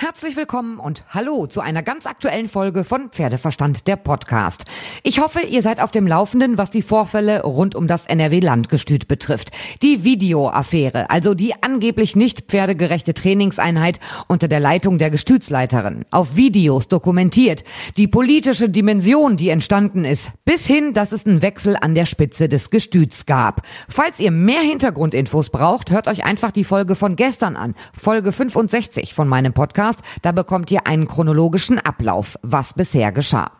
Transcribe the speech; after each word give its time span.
Herzlich 0.00 0.36
willkommen 0.36 0.78
und 0.78 1.02
hallo 1.08 1.48
zu 1.48 1.60
einer 1.60 1.82
ganz 1.82 2.06
aktuellen 2.06 2.48
Folge 2.48 2.84
von 2.84 3.08
Pferdeverstand 3.10 3.88
der 3.88 3.96
Podcast. 3.96 4.62
Ich 5.02 5.18
hoffe, 5.18 5.40
ihr 5.40 5.60
seid 5.60 5.82
auf 5.82 5.90
dem 5.90 6.06
Laufenden, 6.06 6.56
was 6.56 6.70
die 6.70 6.82
Vorfälle 6.82 7.42
rund 7.42 7.74
um 7.74 7.88
das 7.88 8.06
NRW-Landgestüt 8.06 9.08
betrifft. 9.08 9.50
Die 9.82 10.04
Videoaffäre, 10.04 11.10
also 11.10 11.34
die 11.34 11.60
angeblich 11.64 12.14
nicht 12.14 12.42
pferdegerechte 12.42 13.12
Trainingseinheit 13.12 13.98
unter 14.28 14.46
der 14.46 14.60
Leitung 14.60 14.98
der 14.98 15.10
Gestütsleiterin. 15.10 16.04
Auf 16.12 16.36
Videos 16.36 16.86
dokumentiert. 16.86 17.64
Die 17.96 18.06
politische 18.06 18.68
Dimension, 18.68 19.36
die 19.36 19.48
entstanden 19.48 20.04
ist. 20.04 20.30
Bis 20.44 20.64
hin, 20.64 20.92
dass 20.92 21.10
es 21.10 21.26
einen 21.26 21.42
Wechsel 21.42 21.76
an 21.76 21.96
der 21.96 22.06
Spitze 22.06 22.48
des 22.48 22.70
Gestüts 22.70 23.26
gab. 23.26 23.62
Falls 23.88 24.20
ihr 24.20 24.30
mehr 24.30 24.60
Hintergrundinfos 24.60 25.50
braucht, 25.50 25.90
hört 25.90 26.06
euch 26.06 26.24
einfach 26.24 26.52
die 26.52 26.62
Folge 26.62 26.94
von 26.94 27.16
gestern 27.16 27.56
an. 27.56 27.74
Folge 28.00 28.30
65 28.30 29.12
von 29.12 29.26
meinem 29.26 29.52
Podcast 29.52 29.87
Podcast. 29.88 30.00
Da 30.22 30.32
bekommt 30.32 30.70
ihr 30.70 30.86
einen 30.86 31.08
chronologischen 31.08 31.78
Ablauf, 31.78 32.38
was 32.42 32.74
bisher 32.74 33.12
geschah. 33.12 33.50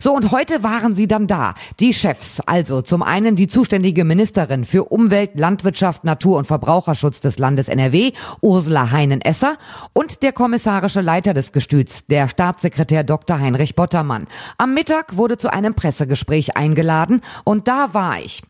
So, 0.00 0.14
und 0.14 0.30
heute 0.30 0.62
waren 0.62 0.94
sie 0.94 1.06
dann 1.06 1.26
da. 1.26 1.54
Die 1.78 1.92
Chefs, 1.92 2.40
also 2.40 2.82
zum 2.82 3.02
einen 3.02 3.36
die 3.36 3.48
zuständige 3.48 4.04
Ministerin 4.04 4.64
für 4.64 4.84
Umwelt, 4.84 5.32
Landwirtschaft, 5.34 6.04
Natur 6.04 6.38
und 6.38 6.46
Verbraucherschutz 6.46 7.20
des 7.20 7.38
Landes 7.38 7.68
NRW, 7.68 8.12
Ursula 8.40 8.90
Heinen-Esser, 8.90 9.56
und 9.92 10.22
der 10.22 10.32
kommissarische 10.32 11.00
Leiter 11.00 11.34
des 11.34 11.52
Gestüts, 11.52 12.06
der 12.06 12.28
Staatssekretär 12.28 13.04
Dr. 13.04 13.38
Heinrich 13.38 13.74
Bottermann. 13.74 14.26
Am 14.56 14.72
Mittag 14.72 15.16
wurde 15.16 15.36
zu 15.36 15.52
einem 15.52 15.74
Pressegespräch 15.74 16.56
eingeladen 16.56 17.20
und 17.44 17.68
da 17.68 17.92
war 17.92 18.18
ich. 18.20 18.42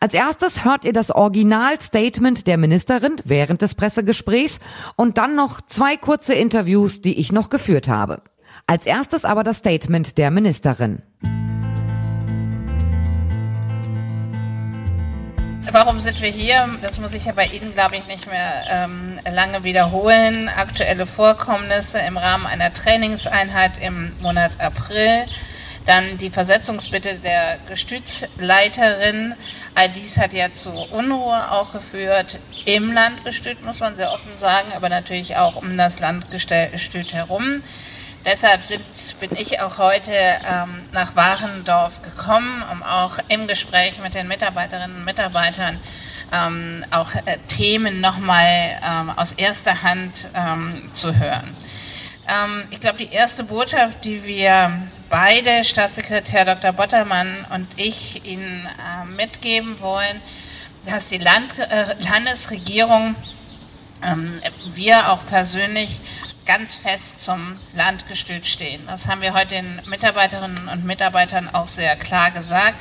Als 0.00 0.14
erstes 0.14 0.64
hört 0.64 0.84
ihr 0.84 0.92
das 0.92 1.10
Originalstatement 1.10 2.46
der 2.46 2.58
Ministerin 2.58 3.16
während 3.24 3.62
des 3.62 3.74
Pressegesprächs 3.74 4.58
und 4.96 5.18
dann 5.18 5.36
noch 5.36 5.60
zwei 5.60 5.96
kurze 5.96 6.34
Interviews, 6.34 7.00
die 7.00 7.18
ich 7.18 7.30
noch 7.30 7.48
geführt 7.48 7.88
habe. 7.88 8.22
Als 8.66 8.86
erstes 8.86 9.26
aber 9.26 9.44
das 9.44 9.58
Statement 9.58 10.16
der 10.16 10.30
Ministerin. 10.30 11.02
Warum 15.70 16.00
sind 16.00 16.22
wir 16.22 16.30
hier? 16.30 16.68
Das 16.80 16.98
muss 16.98 17.12
ich 17.12 17.26
ja 17.26 17.32
bei 17.32 17.46
Ihnen, 17.46 17.74
glaube 17.74 17.96
ich, 17.96 18.06
nicht 18.06 18.26
mehr 18.26 18.64
ähm, 18.70 19.18
lange 19.30 19.64
wiederholen. 19.64 20.48
Aktuelle 20.48 21.04
Vorkommnisse 21.04 21.98
im 21.98 22.16
Rahmen 22.16 22.46
einer 22.46 22.72
Trainingseinheit 22.72 23.72
im 23.82 24.12
Monat 24.22 24.52
April. 24.58 25.24
Dann 25.84 26.16
die 26.16 26.30
Versetzungsbitte 26.30 27.16
der 27.16 27.58
Gestütsleiterin. 27.68 29.34
All 29.74 29.90
dies 29.90 30.16
hat 30.16 30.32
ja 30.32 30.52
zu 30.52 30.70
Unruhe 30.70 31.50
auch 31.50 31.72
geführt 31.72 32.38
im 32.64 32.92
Landgestüt, 32.92 33.62
muss 33.66 33.80
man 33.80 33.96
sehr 33.96 34.10
offen 34.10 34.32
sagen, 34.40 34.68
aber 34.74 34.88
natürlich 34.88 35.36
auch 35.36 35.56
um 35.56 35.76
das 35.76 35.98
Landgestüt 36.00 37.12
herum. 37.12 37.62
Deshalb 38.24 38.62
sind, 38.62 38.82
bin 39.20 39.36
ich 39.36 39.60
auch 39.60 39.76
heute 39.76 40.10
ähm, 40.10 40.80
nach 40.92 41.14
Warendorf 41.14 42.00
gekommen, 42.00 42.62
um 42.72 42.82
auch 42.82 43.18
im 43.28 43.46
Gespräch 43.46 43.98
mit 44.02 44.14
den 44.14 44.28
Mitarbeiterinnen 44.28 44.96
und 44.96 45.04
Mitarbeitern 45.04 45.78
ähm, 46.32 46.86
auch 46.90 47.14
äh, 47.14 47.36
Themen 47.48 48.00
nochmal 48.00 48.80
ähm, 48.82 49.10
aus 49.16 49.32
erster 49.32 49.82
Hand 49.82 50.28
ähm, 50.34 50.90
zu 50.94 51.14
hören. 51.14 51.54
Ähm, 52.26 52.64
ich 52.70 52.80
glaube, 52.80 52.96
die 52.96 53.12
erste 53.12 53.44
Botschaft, 53.44 54.02
die 54.06 54.24
wir 54.24 54.72
beide, 55.10 55.62
Staatssekretär 55.62 56.46
Dr. 56.46 56.72
Bottermann 56.72 57.44
und 57.54 57.68
ich, 57.76 58.24
Ihnen 58.24 58.66
äh, 58.66 59.04
mitgeben 59.04 59.80
wollen, 59.80 60.22
dass 60.86 61.08
die 61.08 61.18
Land, 61.18 61.58
äh, 61.58 61.94
Landesregierung, 62.00 63.16
ähm, 64.02 64.40
wir 64.74 65.10
auch 65.12 65.26
persönlich, 65.26 66.00
ganz 66.46 66.76
fest 66.76 67.24
zum 67.24 67.58
Landgestüt 67.74 68.46
stehen. 68.46 68.82
Das 68.86 69.08
haben 69.08 69.22
wir 69.22 69.34
heute 69.34 69.54
den 69.54 69.80
Mitarbeiterinnen 69.86 70.68
und 70.68 70.84
Mitarbeitern 70.84 71.48
auch 71.52 71.68
sehr 71.68 71.96
klar 71.96 72.30
gesagt. 72.30 72.76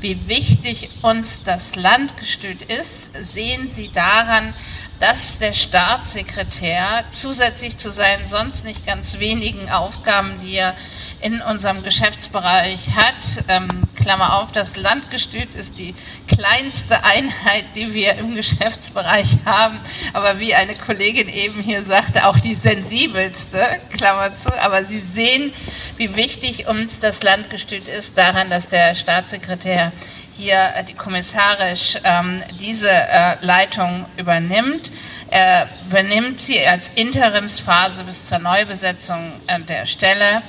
Wie 0.00 0.28
wichtig 0.28 0.90
uns 1.02 1.42
das 1.42 1.74
Landgestüt 1.74 2.62
ist, 2.62 3.10
sehen 3.14 3.70
Sie 3.70 3.90
daran, 3.92 4.54
dass 4.98 5.38
der 5.38 5.52
Staatssekretär 5.52 7.04
zusätzlich 7.10 7.76
zu 7.76 7.90
seinen 7.90 8.28
sonst 8.28 8.64
nicht 8.64 8.84
ganz 8.86 9.18
wenigen 9.18 9.70
Aufgaben, 9.70 10.40
die 10.42 10.56
er 10.56 10.74
in 11.20 11.40
unserem 11.40 11.82
Geschäftsbereich 11.82 12.90
hat, 12.94 13.44
ähm, 13.48 13.68
Klammer 13.96 14.34
auf, 14.36 14.52
das 14.52 14.76
Landgestüt 14.76 15.54
ist 15.54 15.78
die 15.78 15.94
kleinste 16.26 17.04
Einheit, 17.04 17.64
die 17.74 17.92
wir 17.92 18.14
im 18.14 18.34
Geschäftsbereich 18.34 19.38
haben, 19.44 19.80
aber 20.12 20.38
wie 20.38 20.54
eine 20.54 20.74
Kollegin 20.74 21.28
eben 21.28 21.62
hier 21.62 21.84
sagte, 21.84 22.26
auch 22.26 22.38
die 22.38 22.54
sensibelste, 22.54 23.64
Klammer 23.90 24.34
zu, 24.34 24.50
aber 24.60 24.84
Sie 24.84 25.00
sehen, 25.00 25.52
wie 25.96 26.16
wichtig 26.16 26.68
uns 26.68 27.00
das 27.00 27.22
Landgestüt 27.22 27.86
ist, 27.88 28.16
daran, 28.16 28.50
dass 28.50 28.68
der 28.68 28.94
Staatssekretär 28.94 29.92
hier 30.38 30.72
äh, 30.76 30.84
die 30.84 30.94
kommissarisch 30.94 31.98
ähm, 32.04 32.42
diese 32.60 32.90
äh, 32.90 33.36
Leitung 33.40 34.06
übernimmt. 34.16 34.90
Er 35.30 35.68
übernimmt 35.86 36.40
sie 36.40 36.64
als 36.64 36.90
Interimsphase 36.94 38.04
bis 38.04 38.24
zur 38.24 38.38
Neubesetzung 38.38 39.32
äh, 39.48 39.60
der 39.60 39.84
Stelle. 39.84 40.42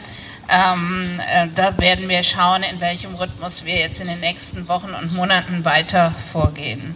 Ähm, 0.48 1.20
äh, 1.28 1.48
da 1.54 1.78
werden 1.78 2.08
wir 2.08 2.24
schauen, 2.24 2.64
in 2.64 2.80
welchem 2.80 3.16
Rhythmus 3.16 3.66
wir 3.66 3.76
jetzt 3.76 4.00
in 4.00 4.08
den 4.08 4.20
nächsten 4.20 4.68
Wochen 4.68 4.92
und 4.92 5.14
Monaten 5.14 5.66
weiter 5.66 6.14
vorgehen. 6.32 6.96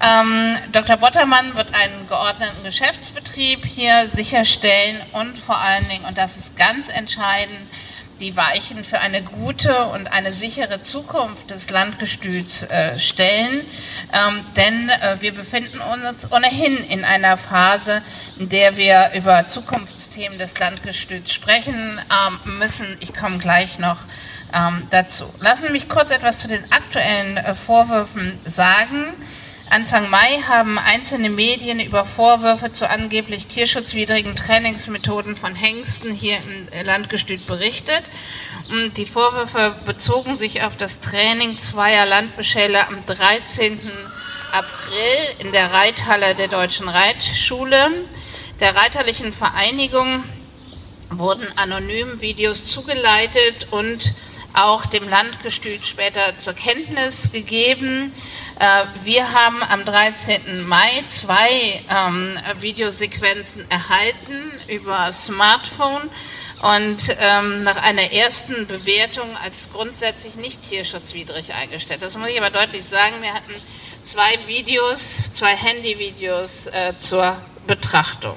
Ähm, 0.00 0.56
Dr. 0.72 0.96
Bottermann 0.96 1.54
wird 1.54 1.74
einen 1.74 2.08
geordneten 2.08 2.64
Geschäftsbetrieb 2.64 3.64
hier 3.64 4.08
sicherstellen 4.08 4.96
und 5.12 5.38
vor 5.38 5.58
allen 5.58 5.88
Dingen, 5.88 6.04
und 6.04 6.18
das 6.18 6.36
ist 6.36 6.56
ganz 6.56 6.88
entscheidend, 6.88 7.60
die 8.22 8.36
Weichen 8.36 8.84
für 8.84 9.00
eine 9.00 9.20
gute 9.20 9.86
und 9.86 10.12
eine 10.12 10.32
sichere 10.32 10.80
Zukunft 10.80 11.50
des 11.50 11.70
Landgestüts 11.70 12.62
äh, 12.62 12.98
stellen. 12.98 13.62
Ähm, 14.12 14.46
denn 14.56 14.88
äh, 14.88 15.16
wir 15.20 15.34
befinden 15.34 15.80
uns 15.80 16.30
ohnehin 16.30 16.76
in 16.84 17.04
einer 17.04 17.36
Phase, 17.36 18.00
in 18.38 18.48
der 18.48 18.76
wir 18.76 19.10
über 19.14 19.46
Zukunftsthemen 19.48 20.38
des 20.38 20.56
Landgestüts 20.58 21.32
sprechen 21.32 21.74
ähm, 21.74 22.58
müssen. 22.58 22.86
Ich 23.00 23.12
komme 23.12 23.38
gleich 23.38 23.80
noch 23.80 23.98
ähm, 24.54 24.86
dazu. 24.90 25.24
Lassen 25.40 25.66
Sie 25.66 25.72
mich 25.72 25.88
kurz 25.88 26.10
etwas 26.12 26.38
zu 26.38 26.46
den 26.46 26.70
aktuellen 26.70 27.36
äh, 27.36 27.54
Vorwürfen 27.56 28.38
sagen. 28.44 29.14
Anfang 29.72 30.10
Mai 30.10 30.42
haben 30.46 30.78
einzelne 30.78 31.30
Medien 31.30 31.80
über 31.80 32.04
Vorwürfe 32.04 32.72
zu 32.72 32.90
angeblich 32.90 33.46
tierschutzwidrigen 33.46 34.36
Trainingsmethoden 34.36 35.34
von 35.34 35.54
Hengsten 35.54 36.12
hier 36.12 36.36
im 36.42 36.68
Landgestüt 36.84 37.46
berichtet. 37.46 38.02
Und 38.68 38.98
die 38.98 39.06
Vorwürfe 39.06 39.74
bezogen 39.86 40.36
sich 40.36 40.62
auf 40.62 40.76
das 40.76 41.00
Training 41.00 41.56
zweier 41.56 42.04
Landbeschäler 42.04 42.86
am 42.86 43.06
13. 43.06 43.80
April 44.52 45.36
in 45.38 45.52
der 45.52 45.72
Reithalle 45.72 46.34
der 46.34 46.48
Deutschen 46.48 46.90
Reitschule. 46.90 47.86
Der 48.60 48.76
Reiterlichen 48.76 49.32
Vereinigung 49.32 50.22
wurden 51.08 51.46
anonym 51.56 52.20
Videos 52.20 52.66
zugeleitet 52.66 53.68
und 53.70 54.12
auch 54.54 54.86
dem 54.86 55.08
Landgestüt 55.08 55.86
später 55.86 56.36
zur 56.38 56.52
Kenntnis 56.52 57.32
gegeben. 57.32 58.12
Äh, 58.62 58.84
wir 59.02 59.32
haben 59.32 59.60
am 59.64 59.84
13. 59.84 60.62
Mai 60.62 61.02
zwei 61.08 61.82
ähm, 61.90 62.38
Videosequenzen 62.60 63.68
erhalten 63.68 64.52
über 64.68 65.12
Smartphone 65.12 66.08
und 66.62 67.08
ähm, 67.18 67.64
nach 67.64 67.82
einer 67.82 68.12
ersten 68.12 68.68
Bewertung 68.68 69.28
als 69.42 69.72
grundsätzlich 69.72 70.36
nicht 70.36 70.62
tierschutzwidrig 70.62 71.54
eingestellt. 71.54 72.02
Das 72.02 72.16
muss 72.16 72.28
ich 72.28 72.40
aber 72.40 72.50
deutlich 72.50 72.84
sagen. 72.84 73.16
Wir 73.20 73.34
hatten 73.34 73.54
zwei 74.04 74.38
Videos, 74.46 75.32
zwei 75.32 75.56
Handyvideos 75.56 76.68
äh, 76.68 76.92
zur 77.00 77.36
Betrachtung. 77.66 78.36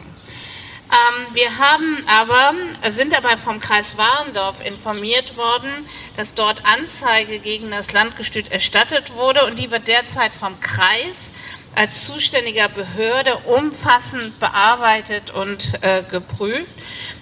Ähm, 0.96 1.36
wir 1.36 1.58
haben 1.58 2.06
aber, 2.08 2.54
sind 2.90 3.12
dabei 3.12 3.36
vom 3.36 3.60
Kreis 3.60 3.98
Warendorf 3.98 4.66
informiert 4.66 5.36
worden, 5.36 5.70
dass 6.16 6.36
dort 6.36 6.64
Anzeige 6.66 7.40
gegen 7.40 7.70
das 7.70 7.92
Landgestüt 7.92 8.50
erstattet 8.50 9.14
wurde 9.14 9.46
und 9.46 9.58
die 9.58 9.72
wird 9.72 9.90
derzeit 9.90 10.32
vom 10.40 10.58
Kreis 10.62 11.32
als 11.76 12.06
zuständiger 12.06 12.70
Behörde 12.70 13.36
umfassend 13.46 14.40
bearbeitet 14.40 15.32
und 15.32 15.72
äh, 15.82 16.04
geprüft. 16.04 16.76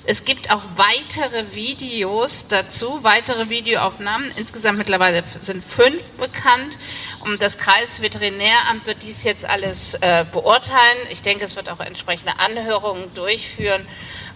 Es 0.05 0.25
gibt 0.25 0.53
auch 0.53 0.61
weitere 0.75 1.55
Videos 1.55 2.45
dazu, 2.49 3.03
weitere 3.03 3.49
Videoaufnahmen. 3.49 4.31
Insgesamt 4.35 4.77
mittlerweile 4.77 5.23
sind 5.41 5.63
fünf 5.63 6.11
bekannt. 6.13 6.77
Und 7.21 7.41
das 7.41 7.57
Kreisveterinäramt 7.57 8.85
wird 8.85 9.01
dies 9.01 9.23
jetzt 9.23 9.45
alles 9.45 9.93
äh, 9.95 10.25
beurteilen. 10.31 10.97
Ich 11.09 11.21
denke, 11.21 11.45
es 11.45 11.55
wird 11.55 11.69
auch 11.69 11.79
entsprechende 11.79 12.37
Anhörungen 12.39 13.13
durchführen. 13.13 13.87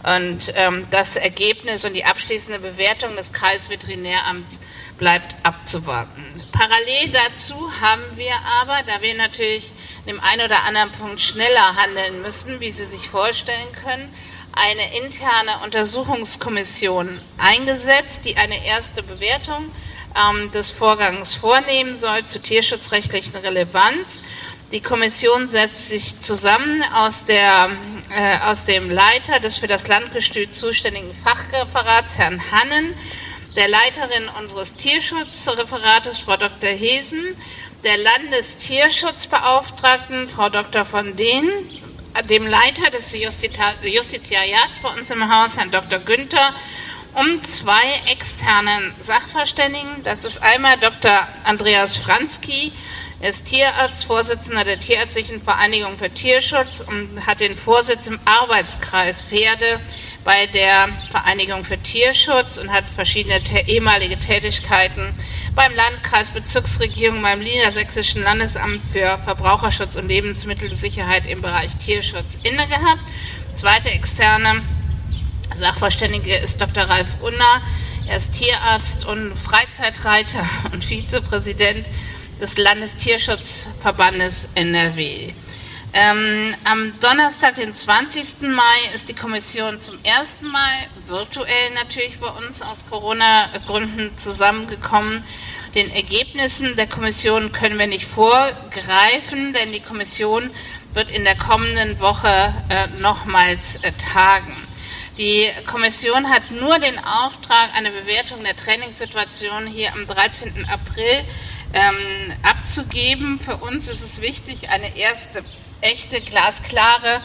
Und 0.04 0.54
ähm, 0.56 0.88
das 0.90 1.18
Ergebnis 1.18 1.84
und 1.84 1.94
die 1.94 2.06
abschließende 2.06 2.60
Bewertung 2.60 3.16
des 3.18 3.34
Kreisveterinäramts 3.34 4.60
bleibt 4.98 5.36
abzuwarten. 5.44 6.24
Parallel 6.52 7.10
dazu 7.12 7.72
haben 7.82 8.04
wir 8.16 8.34
aber, 8.62 8.78
da 8.88 9.02
wir 9.02 9.16
natürlich 9.16 9.72
dem 10.08 10.20
einen 10.22 10.46
oder 10.46 10.64
anderen 10.64 10.92
Punkt 10.94 11.22
schneller 11.22 11.76
handeln 11.76 12.22
müssen, 12.22 12.60
wie 12.60 12.72
Sie 12.72 12.86
sich 12.86 13.10
vorstellen 13.10 13.72
können, 13.84 14.12
eine 14.54 14.98
interne 15.04 15.60
Untersuchungskommission 15.64 17.22
eingesetzt, 17.38 18.22
die 18.26 18.38
eine 18.38 18.66
erste 18.66 19.04
Bewertung 19.04 19.72
ähm, 20.16 20.50
des 20.52 20.72
Vorgangs 20.72 21.36
vornehmen 21.36 21.96
soll 21.96 22.24
zu 22.24 22.40
tierschutzrechtlichen 22.40 23.36
Relevanz. 23.36 24.22
Die 24.72 24.82
Kommission 24.82 25.48
setzt 25.48 25.90
sich 25.90 26.20
zusammen 26.20 26.84
aus, 26.94 27.26
der, 27.26 27.70
äh, 28.10 28.40
aus 28.46 28.66
dem 28.66 28.90
Leiter 28.90 29.40
des 29.40 29.58
für 29.58 29.68
das 29.68 29.88
Landgestüt 29.88 30.56
zuständigen 30.56 31.14
Fachreferats, 31.14 32.18
Herrn 32.18 32.42
Hannen, 32.52 32.94
der 33.56 33.70
Leiterin 33.70 34.28
unseres 34.40 34.76
Tierschutzreferates, 34.76 36.20
Frau 36.20 36.38
Dr. 36.38 36.70
Hesen, 36.70 37.26
der 37.84 37.98
Landestierschutzbeauftragten, 37.98 40.30
Frau 40.30 40.50
Dr. 40.50 40.86
von 40.86 41.16
Dehn, 41.16 41.48
dem 42.30 42.46
Leiter 42.48 42.90
des 42.90 43.16
Justiziariats 43.16 44.80
bei 44.82 44.90
uns 44.90 45.12
im 45.12 45.32
Haus, 45.34 45.58
Herrn 45.58 45.70
Dr. 45.72 46.00
Günther, 46.00 46.54
um 47.14 47.42
zwei 47.44 48.02
externen 48.12 48.94
Sachverständigen. 49.00 50.04
Das 50.04 50.26
ist 50.26 50.42
einmal 50.42 50.78
Dr. 50.78 51.28
Andreas 51.44 51.98
Franzki, 51.98 52.72
er 53.20 53.32
ist 53.32 53.48
Tierarzt, 53.48 54.06
Vorsitzender 54.06 54.64
der 54.64 54.80
Tierärztlichen 54.80 55.42
Vereinigung 55.42 55.98
für 55.98 56.12
Tierschutz 56.12 56.82
und 56.82 57.26
hat 57.26 57.40
den 57.40 57.56
Vorsitz 57.56 58.06
im 58.06 58.20
Arbeitskreis 58.26 59.24
Pferde 59.24 59.80
bei 60.24 60.46
der 60.46 60.90
Vereinigung 61.10 61.64
für 61.64 61.80
Tierschutz 61.80 62.58
und 62.58 62.72
hat 62.72 62.84
verschiedene 62.88 63.42
ehemalige 63.68 64.20
Tätigkeiten 64.20 65.16
beim 65.58 65.74
Landkreis, 65.74 66.30
Bezirksregierung, 66.30 67.24
beim 67.24 67.40
Niedersächsischen 67.40 68.22
Landesamt 68.22 68.80
für 68.92 69.18
Verbraucherschutz 69.18 69.96
und 69.96 70.08
Lebensmittelsicherheit 70.08 71.26
im 71.26 71.42
Bereich 71.42 71.76
Tierschutz 71.78 72.38
inne 72.44 72.68
gehabt. 72.68 73.02
Zweite 73.56 73.90
externe 73.90 74.62
Sachverständige 75.56 76.36
ist 76.36 76.62
Dr. 76.62 76.84
Ralf 76.84 77.22
Unner. 77.22 77.62
Er 78.08 78.18
ist 78.18 78.34
Tierarzt 78.34 79.06
und 79.06 79.36
Freizeitreiter 79.36 80.48
und 80.72 80.86
Vizepräsident 80.86 81.88
des 82.40 82.56
Landestierschutzverbandes 82.60 84.50
NRW. 84.54 85.34
Ähm, 85.94 86.54
am 86.64 87.00
Donnerstag, 87.00 87.56
den 87.56 87.74
20. 87.74 88.42
Mai, 88.42 88.62
ist 88.94 89.10
die 89.10 89.16
Kommission 89.16 89.80
zum 89.80 89.98
ersten 90.04 90.48
Mal 90.48 90.74
virtuell 91.08 91.72
natürlich 91.76 92.20
bei 92.20 92.28
uns 92.28 92.62
aus 92.62 92.86
Corona-Gründen 92.90 94.18
zusammengekommen. 94.18 95.24
Den 95.76 95.92
Ergebnissen 95.92 96.76
der 96.76 96.88
Kommission 96.88 97.52
können 97.52 97.80
wir 97.80 97.88
nicht 97.88 98.06
vorgreifen, 98.06 99.54
denn 99.54 99.72
die 99.72 99.80
Kommission 99.80 100.52
wird 100.94 101.10
in 101.10 101.24
der 101.24 101.38
kommenden 101.38 102.00
Woche 102.00 102.54
äh, 102.70 102.88
nochmals 103.00 103.78
äh, 103.78 103.92
tagen. 103.94 104.56
Die 105.18 105.50
Kommission 105.66 106.30
hat 106.30 106.52
nur 106.52 106.78
den 106.80 106.98
Auftrag, 107.00 107.70
eine 107.76 107.90
Bewertung 107.90 108.44
der 108.44 108.56
Trainingssituation 108.56 109.66
hier 109.66 109.94
am 109.94 110.06
13. 110.06 110.68
April 110.70 111.24
ähm, 111.74 112.34
abzugeben. 112.44 113.40
Für 113.40 113.58
uns 113.58 113.88
ist 113.88 114.04
es 114.04 114.22
wichtig, 114.22 114.70
eine 114.70 114.96
erste 114.96 115.44
echte, 115.82 116.22
glasklare 116.22 117.22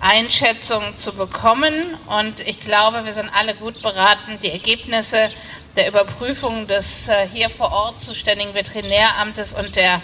Einschätzung 0.00 0.96
zu 0.96 1.12
bekommen. 1.12 1.94
Und 2.08 2.40
ich 2.40 2.60
glaube, 2.60 3.04
wir 3.04 3.12
sind 3.12 3.30
alle 3.34 3.54
gut 3.54 3.82
beraten, 3.82 4.38
die 4.42 4.50
Ergebnisse 4.50 5.30
der 5.76 5.88
Überprüfung 5.88 6.66
des 6.66 7.08
äh, 7.08 7.28
hier 7.32 7.50
vor 7.50 7.70
Ort 7.70 8.00
zuständigen 8.00 8.54
Veterinäramtes 8.54 9.52
und 9.54 9.76
der 9.76 10.00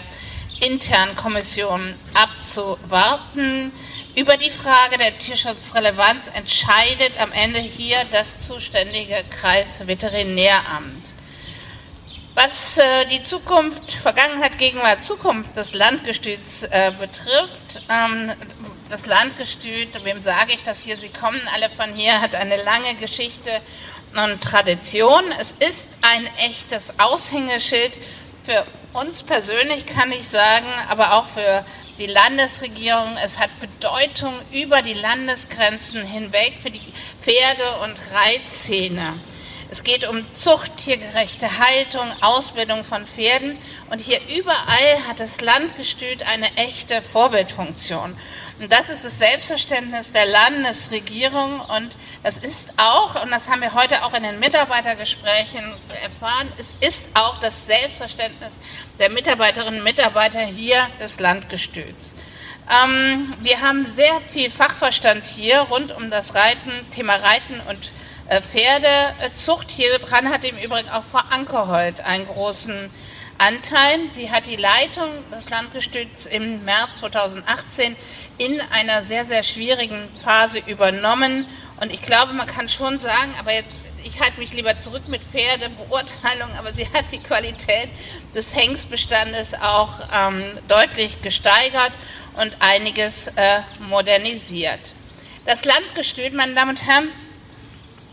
internen 0.59 1.15
Kommission 1.15 1.95
abzuwarten. 2.13 3.71
Über 4.15 4.37
die 4.37 4.51
Frage 4.51 4.97
der 4.97 5.17
Tierschutzrelevanz 5.17 6.29
entscheidet 6.33 7.19
am 7.19 7.31
Ende 7.31 7.59
hier 7.59 7.97
das 8.11 8.39
zuständige 8.39 9.23
Kreisveterinäramt. 9.41 11.12
Was 12.45 12.77
äh, 12.77 13.05
die 13.05 13.23
Zukunft, 13.23 13.93
Vergangenheit, 13.93 14.57
Gegenwart, 14.57 15.01
Zukunft 15.01 15.55
des 15.55 15.73
Landgestüts 15.73 16.63
äh, 16.63 16.91
betrifft, 16.99 17.81
ähm, 17.89 18.33
das 18.89 19.05
Landgestüt, 19.05 20.03
wem 20.03 20.19
sage 20.19 20.51
ich 20.51 20.61
das 20.63 20.81
hier, 20.81 20.97
Sie 20.97 21.07
kommen 21.07 21.39
alle 21.55 21.69
von 21.69 21.93
hier, 21.93 22.19
hat 22.19 22.35
eine 22.35 22.61
lange 22.61 22.95
Geschichte 22.95 23.49
und 24.13 24.43
Tradition. 24.43 25.23
Es 25.39 25.51
ist 25.51 25.91
ein 26.01 26.27
echtes 26.35 26.99
Aushängeschild 26.99 27.93
für 28.43 28.65
uns 28.91 29.23
persönlich, 29.23 29.85
kann 29.85 30.11
ich 30.11 30.27
sagen, 30.27 30.67
aber 30.89 31.13
auch 31.13 31.27
für 31.27 31.65
die 31.97 32.07
Landesregierung. 32.07 33.15
Es 33.23 33.39
hat 33.39 33.51
Bedeutung 33.61 34.33
über 34.51 34.81
die 34.81 34.95
Landesgrenzen 34.95 36.05
hinweg 36.05 36.55
für 36.61 36.71
die 36.71 36.81
Pferde- 37.21 37.83
und 37.83 38.01
Reitszene. 38.11 39.13
Es 39.73 39.83
geht 39.83 40.07
um 40.07 40.31
Zucht, 40.35 40.77
tiergerechte 40.77 41.57
Haltung, 41.57 42.05
Ausbildung 42.21 42.85
von 42.85 43.07
Pferden. 43.07 43.57
Und 43.89 43.97
hier 43.97 44.19
überall 44.37 45.07
hat 45.07 45.19
das 45.19 45.41
Landgestüt 45.41 46.21
eine 46.27 46.45
echte 46.57 47.01
Vorbildfunktion. 47.01 48.15
Und 48.59 48.71
das 48.71 48.89
ist 48.89 49.03
das 49.03 49.17
Selbstverständnis 49.17 50.11
der 50.11 50.27
Landesregierung. 50.27 51.59
Und 51.59 51.89
das 52.21 52.37
ist 52.37 52.71
auch, 52.77 53.23
und 53.23 53.31
das 53.31 53.49
haben 53.49 53.61
wir 53.61 53.73
heute 53.73 54.05
auch 54.05 54.13
in 54.13 54.21
den 54.21 54.37
Mitarbeitergesprächen 54.37 55.73
erfahren, 56.03 56.51
es 56.59 56.75
ist 56.87 57.05
auch 57.15 57.39
das 57.39 57.65
Selbstverständnis 57.65 58.53
der 58.99 59.09
Mitarbeiterinnen 59.09 59.79
und 59.79 59.83
Mitarbeiter 59.83 60.41
hier 60.41 60.87
des 60.99 61.19
Landgestüts. 61.19 62.13
Ähm, 62.69 63.33
wir 63.39 63.59
haben 63.59 63.87
sehr 63.87 64.21
viel 64.21 64.51
Fachverstand 64.51 65.25
hier 65.25 65.61
rund 65.61 65.91
um 65.97 66.11
das 66.11 66.35
Reiten, 66.35 66.71
Thema 66.91 67.15
Reiten 67.15 67.59
und 67.67 67.79
äh, 67.87 68.02
Pferdezucht. 68.29 69.69
Hier 69.69 69.99
dran 69.99 70.29
hat 70.29 70.43
im 70.43 70.57
Übrigen 70.57 70.89
auch 70.89 71.03
Frau 71.11 71.21
Ankerhold 71.29 72.01
einen 72.01 72.25
großen 72.25 72.89
Anteil. 73.37 73.99
Sie 74.11 74.31
hat 74.31 74.45
die 74.45 74.55
Leitung 74.55 75.09
des 75.31 75.49
Landgestüts 75.49 76.25
im 76.25 76.63
März 76.63 76.97
2018 76.97 77.95
in 78.37 78.61
einer 78.71 79.03
sehr, 79.03 79.25
sehr 79.25 79.43
schwierigen 79.43 80.07
Phase 80.23 80.59
übernommen. 80.65 81.45
Und 81.81 81.91
ich 81.91 82.01
glaube, 82.01 82.33
man 82.33 82.47
kann 82.47 82.69
schon 82.69 82.97
sagen, 82.97 83.33
aber 83.39 83.53
jetzt, 83.53 83.79
ich 84.03 84.21
halte 84.21 84.39
mich 84.39 84.53
lieber 84.53 84.79
zurück 84.79 85.07
mit 85.07 85.21
Pferdebeurteilung, 85.23 86.49
aber 86.57 86.73
sie 86.73 86.85
hat 86.93 87.05
die 87.11 87.19
Qualität 87.19 87.89
des 88.33 88.55
Hengstbestandes 88.55 89.53
auch 89.55 89.93
ähm, 90.13 90.43
deutlich 90.67 91.21
gesteigert 91.21 91.91
und 92.37 92.55
einiges 92.59 93.27
äh, 93.27 93.59
modernisiert. 93.89 94.79
Das 95.45 95.65
Landgestüt, 95.65 96.33
meine 96.33 96.53
Damen 96.53 96.71
und 96.71 96.87
Herren, 96.87 97.09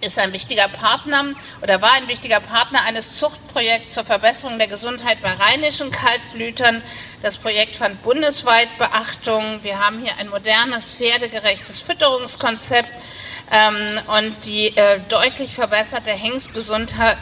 ist 0.00 0.18
ein 0.18 0.32
wichtiger 0.32 0.68
Partner 0.68 1.26
oder 1.62 1.80
war 1.82 1.92
ein 1.92 2.08
wichtiger 2.08 2.40
Partner 2.40 2.82
eines 2.84 3.16
Zuchtprojekts 3.16 3.94
zur 3.94 4.04
Verbesserung 4.04 4.58
der 4.58 4.68
Gesundheit 4.68 5.18
bei 5.22 5.32
rheinischen 5.32 5.90
Kaltblütern. 5.90 6.82
Das 7.22 7.36
Projekt 7.36 7.76
fand 7.76 8.02
bundesweit 8.02 8.68
Beachtung. 8.78 9.60
Wir 9.62 9.78
haben 9.78 10.00
hier 10.00 10.12
ein 10.18 10.28
modernes, 10.28 10.94
pferdegerechtes 10.94 11.80
Fütterungskonzept 11.82 12.88
ähm, 13.52 14.00
und 14.16 14.34
die 14.44 14.76
äh, 14.76 15.00
deutlich 15.08 15.54
verbesserte 15.54 16.10
Hengstgesundheit 16.10 17.18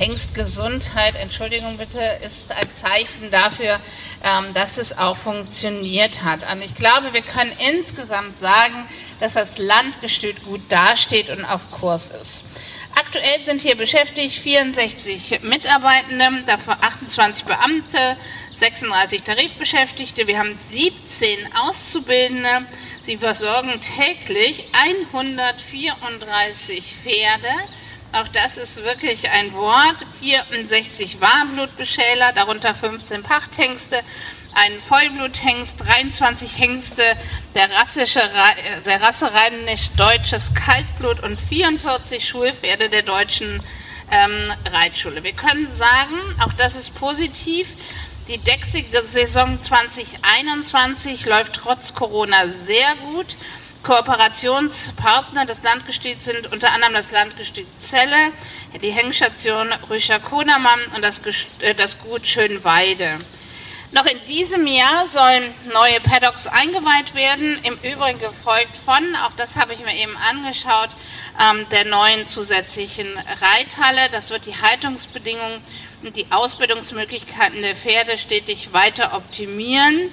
Hengstgesundheit, 0.00 1.14
Entschuldigung 1.16 1.76
bitte, 1.76 2.00
ist 2.26 2.50
ein 2.52 2.74
Zeichen 2.74 3.30
dafür, 3.30 3.78
ähm, 4.24 4.54
dass 4.54 4.78
es 4.78 4.96
auch 4.96 5.18
funktioniert 5.18 6.24
hat. 6.24 6.50
Und 6.50 6.62
ich 6.62 6.74
glaube, 6.74 7.12
wir 7.12 7.20
können 7.20 7.52
insgesamt 7.70 8.34
sagen, 8.34 8.88
dass 9.20 9.34
das 9.34 9.58
Landgestüt 9.58 10.42
gut 10.42 10.62
dasteht 10.70 11.28
und 11.28 11.44
auf 11.44 11.70
Kurs 11.70 12.08
ist. 12.18 12.44
Aktuell 12.96 13.42
sind 13.42 13.60
hier 13.60 13.76
beschäftigt 13.76 14.36
64 14.36 15.40
Mitarbeitende, 15.42 16.44
davon 16.46 16.76
28 16.80 17.44
Beamte, 17.44 18.16
36 18.54 19.22
Tarifbeschäftigte. 19.22 20.26
Wir 20.26 20.38
haben 20.38 20.56
17 20.56 21.28
Auszubildende. 21.68 22.64
Sie 23.02 23.18
versorgen 23.18 23.78
täglich 23.82 24.64
134 24.72 26.96
Pferde 27.02 27.48
auch 28.12 28.28
das 28.28 28.56
ist 28.56 28.76
wirklich 28.76 29.30
ein 29.30 29.52
Wort. 29.52 29.96
64 30.20 31.20
Warmblutbeschäler, 31.20 32.32
darunter 32.32 32.74
15 32.74 33.22
Pachthengste, 33.22 34.00
ein 34.54 34.80
Vollbluthengst, 34.80 35.80
23 35.80 36.58
Hengste 36.58 37.02
der, 37.54 37.70
rassische, 37.70 38.20
der 38.84 39.00
Rasse 39.00 39.32
rheinisch-deutsches 39.32 40.54
Kaltblut 40.54 41.22
und 41.22 41.38
44 41.40 42.26
Schulpferde 42.26 42.88
der 42.88 43.02
deutschen 43.02 43.62
ähm, 44.10 44.52
Reitschule. 44.72 45.22
Wir 45.22 45.32
können 45.32 45.70
sagen, 45.70 46.18
auch 46.44 46.52
das 46.54 46.74
ist 46.74 46.94
positiv, 46.96 47.68
die 48.28 48.38
Dexige 48.38 49.02
Saison 49.02 49.60
2021 49.60 51.26
läuft 51.26 51.54
trotz 51.54 51.94
Corona 51.94 52.48
sehr 52.48 52.94
gut. 53.12 53.36
Kooperationspartner 53.82 55.46
des 55.46 55.62
Landgestüts 55.62 56.26
sind 56.26 56.52
unter 56.52 56.70
anderem 56.72 56.94
das 56.94 57.12
Landgestüt 57.12 57.66
Celle, 57.78 58.32
die 58.82 58.90
Hengstation 58.90 59.72
Rüscher 59.88 60.20
Konermann 60.20 60.80
und 60.94 61.02
das, 61.02 61.20
äh, 61.60 61.74
das 61.74 61.98
Gut 61.98 62.26
Schönweide. 62.26 63.18
Noch 63.92 64.04
in 64.06 64.18
diesem 64.28 64.66
Jahr 64.66 65.08
sollen 65.08 65.52
neue 65.72 65.98
Paddocks 66.00 66.46
eingeweiht 66.46 67.14
werden, 67.14 67.58
im 67.64 67.74
Übrigen 67.82 68.20
gefolgt 68.20 68.76
von, 68.84 69.16
auch 69.24 69.32
das 69.36 69.56
habe 69.56 69.72
ich 69.72 69.80
mir 69.80 69.96
eben 69.96 70.16
angeschaut, 70.16 70.90
ähm, 71.40 71.66
der 71.70 71.86
neuen 71.86 72.26
zusätzlichen 72.26 73.08
Reithalle. 73.40 74.00
Das 74.12 74.30
wird 74.30 74.46
die 74.46 74.54
Haltungsbedingungen 74.60 75.60
und 76.02 76.14
die 76.14 76.26
Ausbildungsmöglichkeiten 76.30 77.62
der 77.62 77.74
Pferde 77.74 78.18
stetig 78.18 78.72
weiter 78.72 79.14
optimieren. 79.14 80.12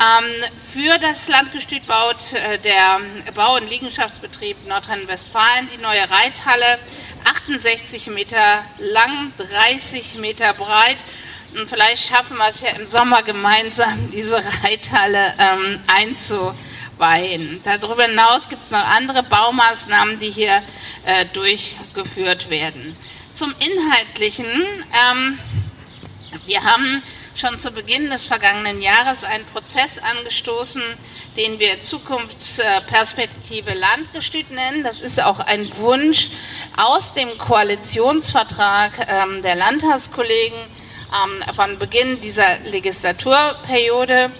Ähm, 0.00 0.24
für 0.72 0.98
das 0.98 1.28
Landgestüt 1.28 1.86
baut 1.86 2.32
äh, 2.32 2.58
der 2.58 3.00
Bau- 3.34 3.56
und 3.56 3.68
Liegenschaftsbetrieb 3.68 4.66
Nordrhein-Westfalen 4.66 5.68
die 5.74 5.80
neue 5.80 6.08
Reithalle, 6.10 6.78
68 7.24 8.08
Meter 8.08 8.64
lang, 8.78 9.32
30 9.36 10.16
Meter 10.16 10.54
breit. 10.54 10.96
Und 11.54 11.68
vielleicht 11.68 12.08
schaffen 12.08 12.38
wir 12.38 12.48
es 12.48 12.62
ja 12.62 12.70
im 12.70 12.86
Sommer 12.86 13.22
gemeinsam, 13.22 14.10
diese 14.12 14.42
Reithalle 14.64 15.34
ähm, 15.38 15.80
einzuweihen. 15.86 17.60
Darüber 17.62 18.04
hinaus 18.04 18.48
gibt 18.48 18.64
es 18.64 18.70
noch 18.70 18.84
andere 18.84 19.22
Baumaßnahmen, 19.22 20.18
die 20.18 20.30
hier 20.30 20.62
äh, 21.04 21.26
durchgeführt 21.26 22.48
werden. 22.48 22.96
Zum 23.32 23.54
Inhaltlichen. 23.58 24.46
Ähm, 24.46 25.38
wir 26.46 26.64
haben 26.64 27.02
schon 27.34 27.58
zu 27.58 27.70
Beginn 27.70 28.10
des 28.10 28.26
vergangenen 28.26 28.82
Jahres 28.82 29.24
einen 29.24 29.44
Prozess 29.46 29.98
angestoßen, 29.98 30.82
den 31.36 31.58
wir 31.58 31.80
Zukunftsperspektive 31.80 33.74
Landgestüt 33.74 34.50
nennen. 34.50 34.84
Das 34.84 35.00
ist 35.00 35.22
auch 35.22 35.40
ein 35.40 35.76
Wunsch 35.78 36.30
aus 36.76 37.14
dem 37.14 37.38
Koalitionsvertrag 37.38 38.92
ähm, 39.08 39.42
der 39.42 39.54
Landtagskollegen 39.54 40.58
ähm, 40.58 41.54
von 41.54 41.78
Beginn 41.78 42.20
dieser 42.20 42.58
Legislaturperiode. 42.64 44.30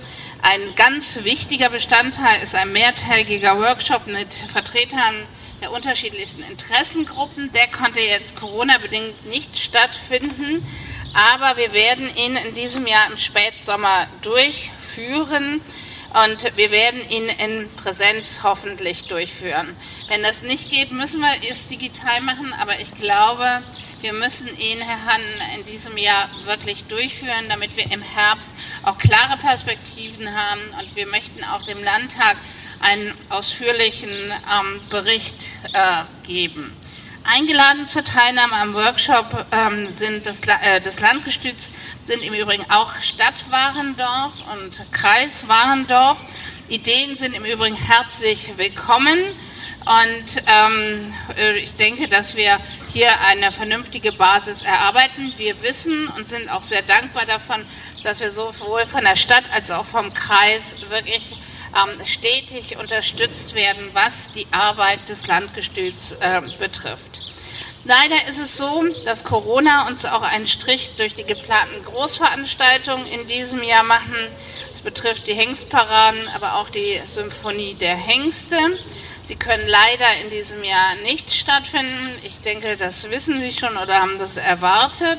Ein 0.42 0.75
ganz 0.75 1.20
wichtiger 1.22 1.70
Bestandteil 1.70 2.42
ist 2.42 2.54
ein 2.54 2.72
mehrtägiger 2.72 3.58
Workshop 3.58 4.06
mit 4.06 4.34
Vertretern 4.52 5.26
der 5.62 5.70
unterschiedlichsten 5.70 6.42
Interessengruppen. 6.42 7.52
Der 7.52 7.68
konnte 7.68 8.00
jetzt 8.00 8.37
Corona-bedingt 8.37 9.25
nicht 9.26 9.56
stattfinden 9.56 10.66
aber 11.14 11.57
wir 11.57 11.73
werden 11.73 12.09
ihn 12.16 12.37
in 12.37 12.54
diesem 12.54 12.87
Jahr 12.87 13.07
im 13.11 13.16
Spätsommer 13.16 14.07
durchführen 14.23 15.61
und 16.14 16.57
wir 16.57 16.71
werden 16.71 17.09
ihn 17.09 17.28
in 17.28 17.71
Präsenz 17.76 18.40
hoffentlich 18.42 19.04
durchführen. 19.04 19.76
Wenn 20.09 20.23
das 20.23 20.42
nicht 20.42 20.71
geht, 20.71 20.92
müssen 20.92 21.21
wir 21.21 21.50
es 21.50 21.69
digital 21.69 22.21
machen, 22.21 22.52
aber 22.61 22.78
ich 22.81 22.90
glaube, 22.92 23.62
wir 24.02 24.12
müssen 24.12 24.49
ihn, 24.49 24.81
Herr 24.81 25.12
Hann, 25.12 25.23
in 25.57 25.64
diesem 25.66 25.97
Jahr 25.97 26.28
wirklich 26.45 26.85
durchführen, 26.85 27.49
damit 27.49 27.76
wir 27.76 27.90
im 27.90 28.02
Herbst 28.02 28.52
auch 28.83 28.99
klare 28.99 29.38
Perspektiven 29.38 30.35
haben 30.35 30.61
und 30.81 30.97
wir 30.97 31.07
möchten 31.07 31.45
auch 31.45 31.64
dem 31.64 31.83
Landtag 31.83 32.37
einen 32.81 33.14
ausführlichen 33.28 34.11
ähm, 34.11 34.81
Bericht 34.90 35.37
äh, 35.73 36.02
geben. 36.26 36.76
Eingeladen 37.24 37.86
zur 37.86 38.04
Teilnahme 38.04 38.54
am 38.54 38.74
Workshop 38.74 39.46
ähm, 39.52 39.92
sind 39.92 40.26
des, 40.26 40.40
äh, 40.40 40.80
des 40.80 41.00
Landgestüts 41.00 41.70
sind 42.04 42.24
im 42.24 42.34
Übrigen 42.34 42.64
auch 42.68 42.98
Stadt 43.00 43.34
Warendorf 43.48 44.34
und 44.52 44.92
Kreis 44.92 45.46
Warendorf. 45.46 46.18
Ideen 46.68 47.16
sind 47.16 47.34
im 47.34 47.44
Übrigen 47.44 47.76
herzlich 47.76 48.52
willkommen 48.56 49.18
und 49.84 50.42
ähm, 50.46 51.14
äh, 51.36 51.58
ich 51.58 51.72
denke, 51.74 52.08
dass 52.08 52.34
wir 52.34 52.58
hier 52.92 53.08
eine 53.28 53.52
vernünftige 53.52 54.10
Basis 54.12 54.62
erarbeiten. 54.62 55.32
Wir 55.36 55.62
wissen 55.62 56.08
und 56.08 56.26
sind 56.26 56.50
auch 56.50 56.64
sehr 56.64 56.82
dankbar 56.82 57.24
davon, 57.26 57.64
dass 58.02 58.18
wir 58.18 58.32
sowohl 58.32 58.84
von 58.86 59.04
der 59.04 59.16
Stadt 59.16 59.44
als 59.54 59.70
auch 59.70 59.86
vom 59.86 60.12
Kreis 60.12 60.74
wirklich 60.88 61.36
ähm, 61.74 62.04
stetig 62.04 62.76
unterstützt 62.78 63.54
werden, 63.54 63.90
was 63.92 64.30
die 64.32 64.46
Arbeit 64.50 65.08
des 65.08 65.26
Landgestüts 65.26 66.12
äh, 66.20 66.40
betrifft. 66.58 67.12
Leider 67.84 68.28
ist 68.28 68.38
es 68.38 68.56
so, 68.56 68.84
dass 69.04 69.24
Corona 69.24 69.88
uns 69.88 70.04
auch 70.04 70.22
einen 70.22 70.46
Strich 70.46 70.92
durch 70.96 71.14
die 71.14 71.24
geplanten 71.24 71.84
Großveranstaltungen 71.84 73.06
in 73.06 73.26
diesem 73.26 73.64
Jahr 73.64 73.82
machen. 73.82 74.14
Es 74.72 74.82
betrifft 74.82 75.26
die 75.26 75.34
Hengstparaden, 75.34 76.20
aber 76.36 76.56
auch 76.56 76.68
die 76.70 77.00
Symphonie 77.06 77.74
der 77.74 77.96
Hengste. 77.96 78.56
Sie 79.24 79.34
können 79.34 79.66
leider 79.66 80.06
in 80.22 80.30
diesem 80.30 80.62
Jahr 80.62 80.94
nicht 81.02 81.32
stattfinden. 81.32 82.10
Ich 82.22 82.40
denke, 82.40 82.76
das 82.76 83.10
wissen 83.10 83.40
Sie 83.40 83.52
schon 83.52 83.76
oder 83.76 84.00
haben 84.00 84.18
das 84.20 84.36
erwartet. 84.36 85.18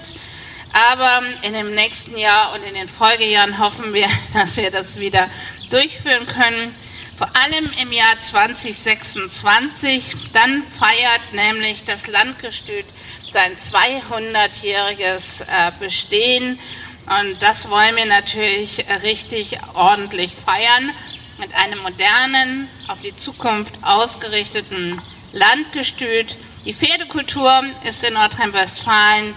Aber 0.91 1.21
in 1.41 1.53
dem 1.53 1.75
nächsten 1.75 2.17
Jahr 2.17 2.53
und 2.53 2.63
in 2.63 2.75
den 2.75 2.87
Folgejahren 2.87 3.59
hoffen 3.59 3.93
wir, 3.93 4.07
dass 4.33 4.55
wir 4.55 4.71
das 4.71 4.97
wieder 4.99 5.29
durchführen 5.69 6.25
können. 6.27 6.75
Vor 7.17 7.29
allem 7.35 7.69
im 7.79 7.91
Jahr 7.91 8.19
2026. 8.19 10.15
Dann 10.33 10.63
feiert 10.63 11.33
nämlich 11.33 11.83
das 11.83 12.07
Landgestüt 12.07 12.85
sein 13.31 13.55
200-jähriges 13.55 15.41
äh, 15.41 15.71
Bestehen. 15.79 16.59
Und 17.05 17.41
das 17.41 17.69
wollen 17.69 17.95
wir 17.95 18.05
natürlich 18.05 18.85
richtig 19.03 19.59
ordentlich 19.73 20.31
feiern 20.33 20.91
mit 21.37 21.53
einem 21.53 21.79
modernen, 21.79 22.69
auf 22.87 23.01
die 23.01 23.13
Zukunft 23.13 23.73
ausgerichteten 23.81 24.99
Landgestüt. 25.33 26.37
Die 26.65 26.73
Pferdekultur 26.73 27.63
ist 27.87 28.03
in 28.03 28.13
Nordrhein-Westfalen 28.13 29.35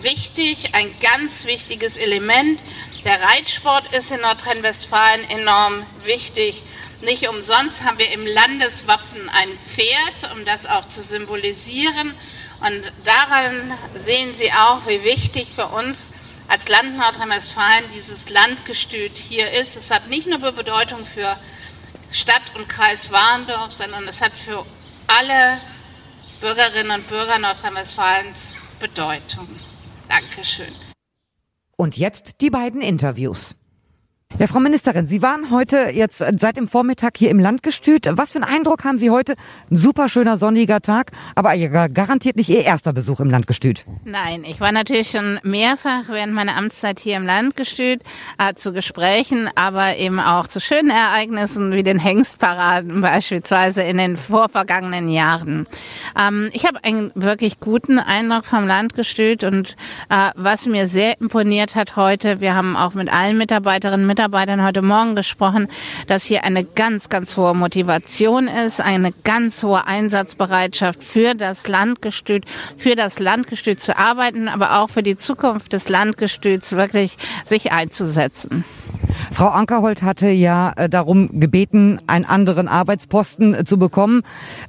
wichtig, 0.00 0.74
ein 0.74 0.94
ganz 1.00 1.44
wichtiges 1.44 1.96
Element. 1.96 2.60
Der 3.04 3.20
Reitsport 3.20 3.94
ist 3.94 4.12
in 4.12 4.20
Nordrhein-Westfalen 4.20 5.28
enorm 5.28 5.84
wichtig. 6.04 6.62
Nicht 7.00 7.28
umsonst 7.28 7.84
haben 7.84 7.98
wir 7.98 8.10
im 8.10 8.26
Landeswappen 8.26 9.28
ein 9.28 9.50
Pferd, 9.58 10.32
um 10.34 10.44
das 10.44 10.66
auch 10.66 10.88
zu 10.88 11.00
symbolisieren. 11.00 12.12
Und 12.60 12.92
daran 13.04 13.72
sehen 13.94 14.34
Sie 14.34 14.52
auch, 14.52 14.86
wie 14.88 15.04
wichtig 15.04 15.48
für 15.54 15.66
uns 15.66 16.10
als 16.48 16.68
Land 16.68 16.96
Nordrhein-Westfalen 16.96 17.84
dieses 17.94 18.30
Landgestüt 18.30 19.16
hier 19.16 19.50
ist. 19.52 19.76
Es 19.76 19.92
hat 19.92 20.08
nicht 20.08 20.26
nur 20.26 20.38
Bedeutung 20.38 21.06
für 21.06 21.38
Stadt 22.10 22.42
und 22.56 22.68
Kreis 22.68 23.12
Warndorf, 23.12 23.72
sondern 23.72 24.08
es 24.08 24.20
hat 24.20 24.32
für 24.32 24.66
alle 25.06 25.60
Bürgerinnen 26.40 26.90
und 26.90 27.08
Bürger 27.08 27.38
Nordrhein-Westfalens 27.38 28.56
Bedeutung. 28.80 29.48
Dankeschön. 30.08 30.74
Und 31.76 31.96
jetzt 31.96 32.40
die 32.40 32.50
beiden 32.50 32.80
Interviews. 32.80 33.54
Ja, 34.36 34.46
Frau 34.46 34.60
Ministerin, 34.60 35.08
Sie 35.08 35.20
waren 35.20 35.50
heute 35.50 35.88
jetzt 35.92 36.18
seit 36.18 36.56
dem 36.58 36.68
Vormittag 36.68 37.16
hier 37.16 37.30
im 37.30 37.40
Landgestüt. 37.40 38.06
Was 38.08 38.32
für 38.32 38.40
einen 38.40 38.54
Eindruck 38.54 38.84
haben 38.84 38.96
Sie 38.96 39.10
heute? 39.10 39.34
Ein 39.68 39.76
super 39.76 40.08
schöner 40.08 40.38
sonniger 40.38 40.80
Tag, 40.80 41.10
aber 41.34 41.56
garantiert 41.88 42.36
nicht 42.36 42.48
Ihr 42.48 42.62
erster 42.62 42.92
Besuch 42.92 43.18
im 43.18 43.30
Landgestüt. 43.30 43.84
Nein, 44.04 44.44
ich 44.44 44.60
war 44.60 44.70
natürlich 44.70 45.10
schon 45.10 45.40
mehrfach 45.42 46.04
während 46.08 46.34
meiner 46.34 46.56
Amtszeit 46.56 47.00
hier 47.00 47.16
im 47.16 47.26
Landgestüt 47.26 48.02
äh, 48.38 48.54
zu 48.54 48.72
Gesprächen, 48.72 49.50
aber 49.56 49.96
eben 49.96 50.20
auch 50.20 50.46
zu 50.46 50.60
schönen 50.60 50.90
Ereignissen 50.90 51.72
wie 51.72 51.82
den 51.82 51.98
Hengstparaden 51.98 53.00
beispielsweise 53.00 53.82
in 53.82 53.96
den 53.96 54.16
vorvergangenen 54.16 55.08
Jahren. 55.08 55.66
Ähm, 56.16 56.50
ich 56.52 56.64
habe 56.64 56.84
einen 56.84 57.10
wirklich 57.16 57.58
guten 57.58 57.98
Eindruck 57.98 58.44
vom 58.44 58.68
Landgestüt 58.68 59.42
und 59.42 59.74
äh, 60.10 60.30
was 60.36 60.66
mir 60.66 60.86
sehr 60.86 61.20
imponiert 61.20 61.74
hat 61.74 61.96
heute, 61.96 62.40
wir 62.40 62.54
haben 62.54 62.76
auch 62.76 62.94
mit 62.94 63.12
allen 63.12 63.36
Mitarbeiterinnen 63.36 64.06
Mitarbeitern 64.18 64.64
heute 64.64 64.82
Morgen 64.82 65.14
gesprochen, 65.14 65.68
dass 66.08 66.24
hier 66.24 66.42
eine 66.42 66.64
ganz, 66.64 67.08
ganz 67.08 67.36
hohe 67.36 67.54
Motivation 67.54 68.48
ist, 68.48 68.80
eine 68.80 69.12
ganz 69.12 69.62
hohe 69.62 69.86
Einsatzbereitschaft 69.86 71.04
für 71.04 71.34
das 71.36 71.68
Landgestüt, 71.68 72.44
für 72.76 72.96
das 72.96 73.20
Landgestüt 73.20 73.78
zu 73.78 73.96
arbeiten, 73.96 74.48
aber 74.48 74.80
auch 74.80 74.90
für 74.90 75.04
die 75.04 75.14
Zukunft 75.14 75.72
des 75.72 75.88
Landgestüts 75.88 76.72
wirklich 76.72 77.16
sich 77.44 77.70
einzusetzen. 77.70 78.64
Frau 79.30 79.50
Ankerhold 79.50 80.02
hatte 80.02 80.30
ja 80.30 80.72
äh, 80.74 80.88
darum 80.88 81.38
gebeten, 81.38 82.00
einen 82.08 82.24
anderen 82.24 82.66
Arbeitsposten 82.66 83.54
äh, 83.54 83.64
zu 83.64 83.78
bekommen. 83.78 84.22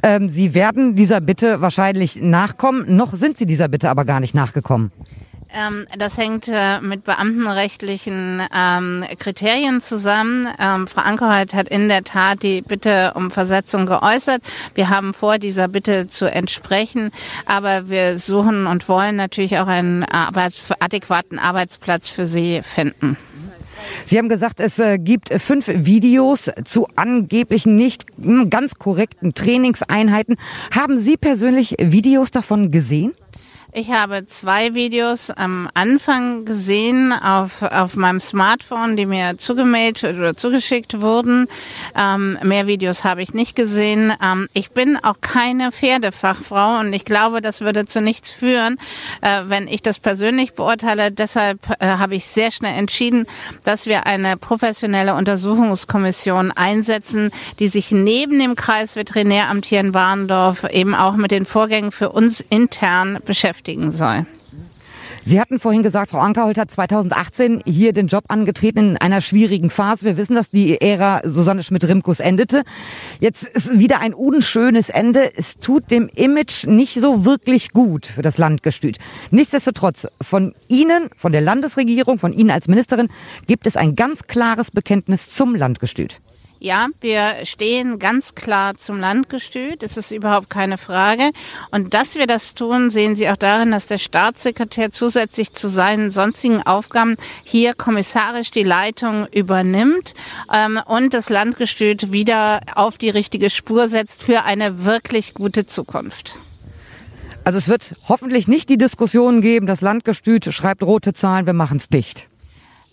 Ähm, 0.03 0.29
Sie 0.29 0.53
werden 0.53 0.93
dieser 0.93 1.21
Bitte 1.21 1.59
wahrscheinlich 1.59 2.21
nachkommen. 2.21 2.95
Noch 2.95 3.15
sind 3.15 3.35
Sie 3.35 3.47
dieser 3.47 3.67
Bitte 3.67 3.89
aber 3.89 4.05
gar 4.05 4.19
nicht 4.19 4.35
nachgekommen. 4.35 4.91
Ähm, 5.53 5.87
das 5.97 6.17
hängt 6.17 6.47
äh, 6.47 6.79
mit 6.79 7.03
beamtenrechtlichen 7.03 8.41
ähm, 8.55 9.03
Kriterien 9.17 9.81
zusammen. 9.81 10.47
Ähm, 10.59 10.87
Frau 10.87 11.01
Ankerheit 11.01 11.53
hat 11.53 11.69
in 11.69 11.89
der 11.89 12.03
Tat 12.03 12.43
die 12.43 12.61
Bitte 12.61 13.13
um 13.15 13.31
Versetzung 13.31 13.85
geäußert. 13.87 14.41
Wir 14.75 14.89
haben 14.89 15.13
vor, 15.13 15.39
dieser 15.39 15.67
Bitte 15.67 16.07
zu 16.07 16.31
entsprechen, 16.31 17.11
aber 17.45 17.89
wir 17.89 18.19
suchen 18.19 18.67
und 18.67 18.87
wollen 18.87 19.15
natürlich 19.15 19.57
auch 19.57 19.67
einen 19.67 20.03
Arbeits 20.03 20.71
adäquaten 20.79 21.39
Arbeitsplatz 21.39 22.09
für 22.09 22.27
Sie 22.27 22.61
finden. 22.61 23.17
Sie 24.05 24.17
haben 24.17 24.29
gesagt, 24.29 24.59
es 24.59 24.77
äh, 24.77 24.97
gibt 24.99 25.29
fünf 25.41 25.67
Videos 25.67 26.51
zu 26.65 26.87
angeblichen 26.95 27.75
nicht 27.75 28.05
hm, 28.21 28.49
ganz 28.49 28.75
korrekten 28.75 29.33
Trainingseinheiten. 29.33 30.35
Haben 30.71 30.97
Sie 30.97 31.17
persönlich 31.17 31.75
Videos 31.79 32.31
davon 32.31 32.71
gesehen? 32.71 33.13
Ich 33.71 33.91
habe 33.91 34.25
zwei 34.25 34.73
Videos 34.73 35.29
am 35.29 35.69
Anfang 35.75 36.43
gesehen 36.43 37.13
auf, 37.13 37.61
auf 37.61 37.95
meinem 37.95 38.19
Smartphone, 38.19 38.97
die 38.97 39.05
mir 39.05 39.37
zugemailt 39.37 40.03
oder 40.03 40.35
zugeschickt 40.35 41.01
wurden. 41.01 41.47
Ähm, 41.95 42.39
mehr 42.41 42.65
Videos 42.65 43.03
habe 43.03 43.21
ich 43.21 43.35
nicht 43.35 43.55
gesehen. 43.55 44.11
Ähm, 44.23 44.47
ich 44.53 44.71
bin 44.71 44.97
auch 44.97 45.21
keine 45.21 45.71
Pferdefachfrau 45.71 46.79
und 46.79 46.93
ich 46.93 47.05
glaube, 47.05 47.41
das 47.41 47.61
würde 47.61 47.85
zu 47.85 48.01
nichts 48.01 48.31
führen, 48.31 48.77
äh, 49.21 49.43
wenn 49.45 49.67
ich 49.67 49.83
das 49.83 49.99
persönlich 49.99 50.55
beurteile. 50.55 51.11
Deshalb 51.11 51.59
äh, 51.79 51.85
habe 51.85 52.15
ich 52.15 52.25
sehr 52.25 52.49
schnell 52.49 52.75
entschieden, 52.75 53.27
dass 53.65 53.85
wir 53.85 54.07
eine 54.07 54.35
professionelle 54.35 55.13
Untersuchungskommission 55.13 56.49
einsetzen, 56.51 57.29
die 57.59 57.67
sich 57.67 57.91
neben 57.91 58.39
dem 58.39 58.55
Kreis 58.55 58.95
Veterinäramt 58.95 59.67
hier 59.67 59.81
in 59.81 59.93
Warndorf 59.93 60.63
eben 60.71 60.95
auch 60.95 61.15
mit 61.15 61.29
den 61.29 61.45
Vorgängen 61.45 61.91
für 61.91 62.09
uns 62.09 62.43
intern 62.49 63.19
beschäftigt 63.27 63.58
beschäftigen 63.59 63.91
soll. 63.91 64.25
Sie 65.25 65.39
hatten 65.39 65.59
vorhin 65.59 65.83
gesagt, 65.83 66.11
Frau 66.11 66.19
Ankerholt 66.19 66.57
hat 66.57 66.71
2018 66.71 67.61
hier 67.65 67.93
den 67.93 68.07
Job 68.07 68.23
angetreten 68.29 68.91
in 68.91 68.97
einer 68.97 69.21
schwierigen 69.21 69.69
Phase. 69.69 70.05
Wir 70.05 70.17
wissen, 70.17 70.33
dass 70.33 70.49
die 70.49 70.79
Ära 70.79 71.21
Susanne 71.25 71.61
Schmidt-Rimkus 71.61 72.19
endete. 72.19 72.63
Jetzt 73.19 73.43
ist 73.43 73.77
wieder 73.77 73.99
ein 73.99 74.13
unschönes 74.13 74.89
Ende. 74.89 75.31
Es 75.35 75.57
tut 75.57 75.91
dem 75.91 76.09
Image 76.15 76.65
nicht 76.65 76.99
so 76.99 77.25
wirklich 77.25 77.73
gut 77.73 78.07
für 78.07 78.21
das 78.21 78.37
Landgestüt. 78.37 78.97
Nichtsdestotrotz, 79.29 80.07
von 80.21 80.53
Ihnen, 80.67 81.09
von 81.17 81.33
der 81.33 81.41
Landesregierung, 81.41 82.17
von 82.17 82.31
Ihnen 82.31 82.49
als 82.49 82.67
Ministerin, 82.67 83.09
gibt 83.45 83.67
es 83.67 83.75
ein 83.75 83.95
ganz 83.95 84.23
klares 84.23 84.71
Bekenntnis 84.71 85.29
zum 85.29 85.53
Landgestüt. 85.53 86.21
Ja, 86.61 86.87
wir 86.99 87.45
stehen 87.45 87.99
ganz 87.99 88.35
klar 88.35 88.75
zum 88.75 88.99
Landgestüt. 88.99 89.81
Das 89.81 89.95
ist 89.95 90.11
überhaupt 90.11 90.49
keine 90.49 90.77
Frage. 90.77 91.31
Und 91.71 91.93
dass 91.93 92.15
wir 92.15 92.27
das 92.27 92.53
tun, 92.53 92.89
sehen 92.89 93.15
Sie 93.15 93.29
auch 93.29 93.37
darin, 93.37 93.71
dass 93.71 93.85
der 93.85 93.97
Staatssekretär 93.97 94.91
zusätzlich 94.91 95.53
zu 95.53 95.69
seinen 95.69 96.11
sonstigen 96.11 96.61
Aufgaben 96.63 97.15
hier 97.45 97.73
kommissarisch 97.73 98.51
die 98.51 98.63
Leitung 98.63 99.25
übernimmt 99.27 100.13
ähm, 100.53 100.81
und 100.85 101.13
das 101.13 101.29
Landgestüt 101.29 102.11
wieder 102.11 102.59
auf 102.75 102.97
die 102.97 103.09
richtige 103.09 103.49
Spur 103.49 103.87
setzt 103.87 104.21
für 104.21 104.43
eine 104.43 104.83
wirklich 104.83 105.33
gute 105.33 105.65
Zukunft. 105.65 106.39
Also 107.45 107.57
es 107.57 107.69
wird 107.69 107.95
hoffentlich 108.09 108.49
nicht 108.49 108.69
die 108.69 108.77
Diskussion 108.77 109.39
geben, 109.39 109.65
das 109.65 109.79
Landgestüt 109.79 110.53
schreibt 110.53 110.83
rote 110.83 111.13
Zahlen, 111.13 111.45
wir 111.45 111.53
machen 111.53 111.77
es 111.77 111.87
dicht. 111.87 112.28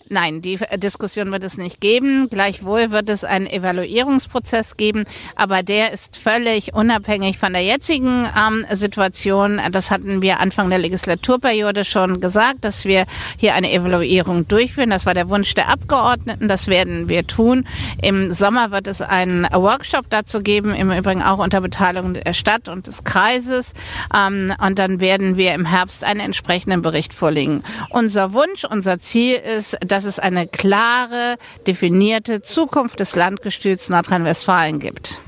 Nein, 0.09 0.41
die 0.41 0.59
Diskussion 0.77 1.33
wird 1.33 1.43
es 1.43 1.59
nicht 1.59 1.81
geben. 1.81 2.29
Gleichwohl 2.31 2.93
wird 2.93 3.09
es 3.09 3.25
einen 3.25 3.47
Evaluierungsprozess 3.49 4.77
geben, 4.77 5.05
aber 5.35 5.65
der 5.65 5.93
ist 5.93 6.17
völlig 6.17 6.75
unabhängig 6.75 7.39
von 7.39 7.53
der 7.53 7.63
jetzigen 7.63 8.29
ähm, 8.37 8.65
Situation. 8.71 9.61
Das 9.73 9.91
hatten 9.91 10.23
wir 10.23 10.39
Anfang 10.39 10.71
der 10.71 10.79
Legislaturperiode 10.79 11.85
schon 11.85 12.21
gesagt, 12.21 12.65
dass 12.65 12.85
wir 12.85 13.07
hier 13.37 13.55
eine 13.55 13.73
Evaluierung 13.73 14.47
durchführen. 14.47 14.91
Das 14.91 15.07
war 15.07 15.15
der 15.15 15.29
Wunsch 15.29 15.55
der 15.55 15.69
Abgeordneten. 15.69 16.47
Das 16.47 16.69
werden 16.69 17.09
wir 17.09 17.27
tun. 17.27 17.67
Im 18.01 18.31
Sommer 18.31 18.71
wird 18.71 18.87
es 18.87 19.03
einen 19.03 19.45
Workshop 19.53 20.07
dazu 20.11 20.41
geben, 20.41 20.73
im 20.73 20.93
Übrigen 20.93 21.23
auch 21.23 21.39
unter 21.39 21.61
Beteiligung 21.61 22.15
der 22.15 22.33
Stadt 22.33 22.69
und 22.69 22.87
des 22.87 23.03
Kreises. 23.03 23.73
Ähm, 24.15 24.53
und 24.65 24.79
dann 24.79 25.01
werden 25.01 25.37
wir 25.37 25.55
im 25.55 25.67
Herbst 25.67 26.05
einen 26.05 26.21
entsprechenden 26.21 26.83
Bericht 26.83 27.13
vorlegen. 27.13 27.65
Unser 27.91 28.33
Wunsch, 28.33 28.65
unser 28.71 28.99
Ziel 28.99 29.37
ist, 29.37 29.77
dass 29.87 29.96
es 30.05 30.19
eine 30.19 30.47
klare, 30.47 31.37
definierte 31.67 32.43
Zukunft 32.43 33.01
des 33.01 33.17
Landgestüts 33.17 33.89
Nordrhein-Westfalen 33.89 34.79
gibt. 34.79 35.21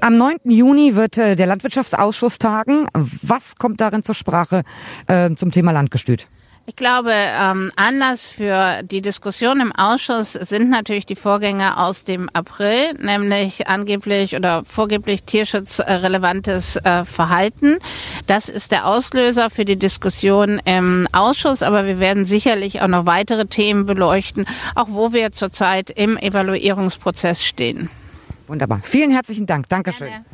Am 0.00 0.16
9. 0.18 0.38
Juni 0.44 0.96
wird 0.96 1.16
äh, 1.16 1.36
der 1.36 1.46
Landwirtschaftsausschuss 1.46 2.38
tagen. 2.38 2.88
Was 2.92 3.56
kommt 3.56 3.80
darin 3.80 4.02
zur 4.02 4.14
Sprache 4.14 4.62
äh, 5.06 5.30
zum 5.36 5.52
Thema 5.52 5.70
Landgestüt? 5.70 6.26
Ich 6.66 6.76
glaube, 6.76 7.12
ähm, 7.12 7.70
Anlass 7.76 8.26
für 8.26 8.82
die 8.82 9.02
Diskussion 9.02 9.60
im 9.60 9.70
Ausschuss 9.70 10.32
sind 10.32 10.70
natürlich 10.70 11.04
die 11.04 11.14
Vorgänge 11.14 11.78
aus 11.78 12.04
dem 12.04 12.30
April, 12.30 12.94
nämlich 12.98 13.68
angeblich 13.68 14.34
oder 14.34 14.64
vorgeblich 14.64 15.24
tierschutzrelevantes 15.24 16.76
äh, 16.76 17.04
Verhalten. 17.04 17.76
Das 18.26 18.48
ist 18.48 18.72
der 18.72 18.86
Auslöser 18.86 19.50
für 19.50 19.66
die 19.66 19.76
Diskussion 19.76 20.58
im 20.64 21.06
Ausschuss, 21.12 21.62
aber 21.62 21.84
wir 21.84 22.00
werden 22.00 22.24
sicherlich 22.24 22.80
auch 22.80 22.88
noch 22.88 23.04
weitere 23.04 23.44
Themen 23.44 23.84
beleuchten, 23.84 24.46
auch 24.74 24.88
wo 24.88 25.12
wir 25.12 25.32
zurzeit 25.32 25.90
im 25.90 26.16
Evaluierungsprozess 26.16 27.44
stehen. 27.44 27.90
Wunderbar. 28.46 28.80
Vielen 28.84 29.10
herzlichen 29.10 29.44
Dank. 29.44 29.68
Dankeschön. 29.68 30.08
Gerne. 30.08 30.24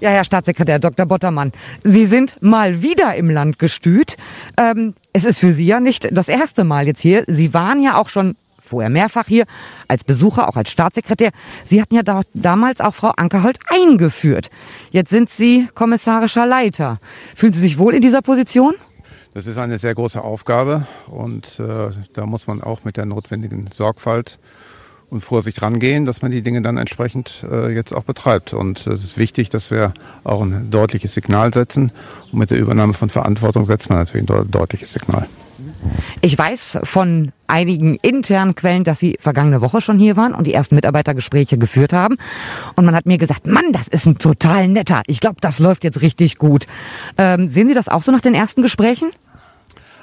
Ja, 0.00 0.10
Herr 0.10 0.24
Staatssekretär 0.24 0.78
Dr. 0.78 1.06
Bottermann, 1.06 1.52
Sie 1.84 2.06
sind 2.06 2.40
mal 2.42 2.82
wieder 2.82 3.14
im 3.14 3.30
Landgestüt. 3.30 4.16
Ähm, 4.56 4.94
es 5.12 5.24
ist 5.24 5.38
für 5.38 5.52
Sie 5.52 5.66
ja 5.66 5.80
nicht 5.80 6.08
das 6.10 6.28
erste 6.28 6.64
Mal 6.64 6.86
jetzt 6.86 7.00
hier. 7.00 7.24
Sie 7.28 7.54
waren 7.54 7.82
ja 7.82 7.96
auch 7.96 8.08
schon 8.08 8.36
vorher 8.72 8.90
mehrfach 8.90 9.26
hier 9.26 9.44
als 9.86 10.02
Besucher, 10.02 10.48
auch 10.48 10.56
als 10.56 10.70
Staatssekretär. 10.70 11.30
Sie 11.66 11.80
hatten 11.80 11.94
ja 11.94 12.02
da, 12.02 12.22
damals 12.32 12.80
auch 12.80 12.94
Frau 12.94 13.10
Ankerhold 13.10 13.58
eingeführt. 13.68 14.50
Jetzt 14.90 15.10
sind 15.10 15.28
Sie 15.28 15.68
kommissarischer 15.74 16.46
Leiter. 16.46 16.98
Fühlen 17.36 17.52
Sie 17.52 17.60
sich 17.60 17.78
wohl 17.78 17.94
in 17.94 18.00
dieser 18.00 18.22
Position? 18.22 18.74
Das 19.34 19.46
ist 19.46 19.58
eine 19.58 19.78
sehr 19.78 19.94
große 19.94 20.22
Aufgabe 20.22 20.86
und 21.06 21.58
äh, 21.58 21.90
da 22.12 22.26
muss 22.26 22.46
man 22.46 22.62
auch 22.62 22.84
mit 22.84 22.96
der 22.96 23.06
notwendigen 23.06 23.68
Sorgfalt 23.72 24.38
und 25.12 25.20
Vorsicht 25.20 25.60
rangehen, 25.60 26.06
dass 26.06 26.22
man 26.22 26.30
die 26.30 26.42
Dinge 26.42 26.62
dann 26.62 26.78
entsprechend 26.78 27.44
äh, 27.50 27.72
jetzt 27.72 27.92
auch 27.92 28.02
betreibt. 28.02 28.54
Und 28.54 28.86
es 28.86 29.04
ist 29.04 29.18
wichtig, 29.18 29.50
dass 29.50 29.70
wir 29.70 29.92
auch 30.24 30.40
ein 30.40 30.70
deutliches 30.70 31.12
Signal 31.14 31.52
setzen. 31.52 31.92
Und 32.32 32.38
mit 32.38 32.50
der 32.50 32.58
Übernahme 32.58 32.94
von 32.94 33.10
Verantwortung 33.10 33.66
setzt 33.66 33.90
man 33.90 33.98
natürlich 33.98 34.28
ein 34.28 34.50
deutliches 34.50 34.92
Signal. 34.94 35.26
Ich 36.22 36.36
weiß 36.36 36.78
von 36.84 37.30
einigen 37.46 37.96
internen 37.96 38.54
Quellen, 38.54 38.84
dass 38.84 39.00
Sie 39.00 39.16
vergangene 39.20 39.60
Woche 39.60 39.80
schon 39.80 39.98
hier 39.98 40.16
waren 40.16 40.34
und 40.34 40.46
die 40.46 40.54
ersten 40.54 40.76
Mitarbeitergespräche 40.76 41.58
geführt 41.58 41.92
haben. 41.92 42.16
Und 42.74 42.86
man 42.86 42.94
hat 42.94 43.04
mir 43.04 43.18
gesagt, 43.18 43.46
Mann, 43.46 43.72
das 43.72 43.88
ist 43.88 44.06
ein 44.06 44.18
total 44.18 44.68
netter. 44.68 45.02
Ich 45.06 45.20
glaube, 45.20 45.36
das 45.40 45.58
läuft 45.58 45.84
jetzt 45.84 46.00
richtig 46.00 46.38
gut. 46.38 46.66
Ähm, 47.18 47.48
sehen 47.48 47.68
Sie 47.68 47.74
das 47.74 47.88
auch 47.88 48.02
so 48.02 48.12
nach 48.12 48.22
den 48.22 48.34
ersten 48.34 48.62
Gesprächen? 48.62 49.10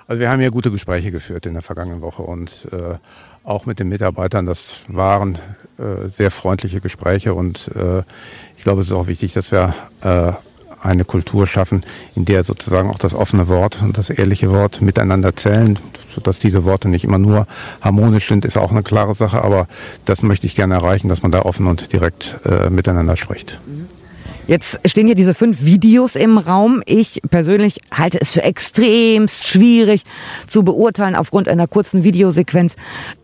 Also 0.09 0.21
wir 0.21 0.31
haben 0.31 0.41
ja 0.41 0.49
gute 0.49 0.71
Gespräche 0.71 1.11
geführt 1.11 1.45
in 1.45 1.53
der 1.53 1.61
vergangenen 1.61 2.01
Woche 2.01 2.23
und 2.23 2.67
äh, 2.71 2.95
auch 3.43 3.67
mit 3.67 3.77
den 3.77 3.89
Mitarbeitern. 3.89 4.47
Das 4.47 4.77
waren 4.87 5.35
äh, 5.77 6.09
sehr 6.09 6.31
freundliche 6.31 6.81
Gespräche 6.81 7.35
und 7.35 7.69
äh, 7.75 7.99
ich 8.57 8.63
glaube, 8.63 8.81
es 8.81 8.87
ist 8.87 8.93
auch 8.93 9.05
wichtig, 9.05 9.33
dass 9.33 9.51
wir 9.51 9.75
äh, 10.01 10.31
eine 10.81 11.05
Kultur 11.05 11.45
schaffen, 11.45 11.83
in 12.15 12.25
der 12.25 12.43
sozusagen 12.43 12.89
auch 12.89 12.97
das 12.97 13.13
offene 13.13 13.47
Wort 13.49 13.83
und 13.83 13.99
das 13.99 14.09
ehrliche 14.09 14.49
Wort 14.49 14.81
miteinander 14.81 15.35
zählen, 15.35 15.77
sodass 16.15 16.39
diese 16.39 16.63
Worte 16.63 16.89
nicht 16.89 17.03
immer 17.03 17.19
nur 17.19 17.45
harmonisch 17.79 18.29
sind, 18.29 18.45
ist 18.45 18.57
auch 18.57 18.71
eine 18.71 18.81
klare 18.81 19.13
Sache, 19.13 19.43
aber 19.43 19.67
das 20.05 20.23
möchte 20.23 20.47
ich 20.47 20.55
gerne 20.55 20.73
erreichen, 20.73 21.07
dass 21.07 21.21
man 21.21 21.31
da 21.31 21.43
offen 21.43 21.67
und 21.67 21.93
direkt 21.93 22.39
äh, 22.45 22.71
miteinander 22.71 23.15
spricht. 23.15 23.59
Mhm. 23.67 23.98
Jetzt 24.49 24.79
stehen 24.89 25.05
hier 25.05 25.13
diese 25.13 25.35
fünf 25.35 25.63
Videos 25.63 26.15
im 26.15 26.39
Raum. 26.39 26.81
Ich 26.87 27.21
persönlich 27.29 27.81
halte 27.91 28.19
es 28.19 28.31
für 28.31 28.41
extrem 28.41 29.27
schwierig 29.27 30.01
zu 30.47 30.63
beurteilen 30.63 31.15
aufgrund 31.15 31.47
einer 31.47 31.67
kurzen 31.67 32.03
Videosequenz. 32.03 32.75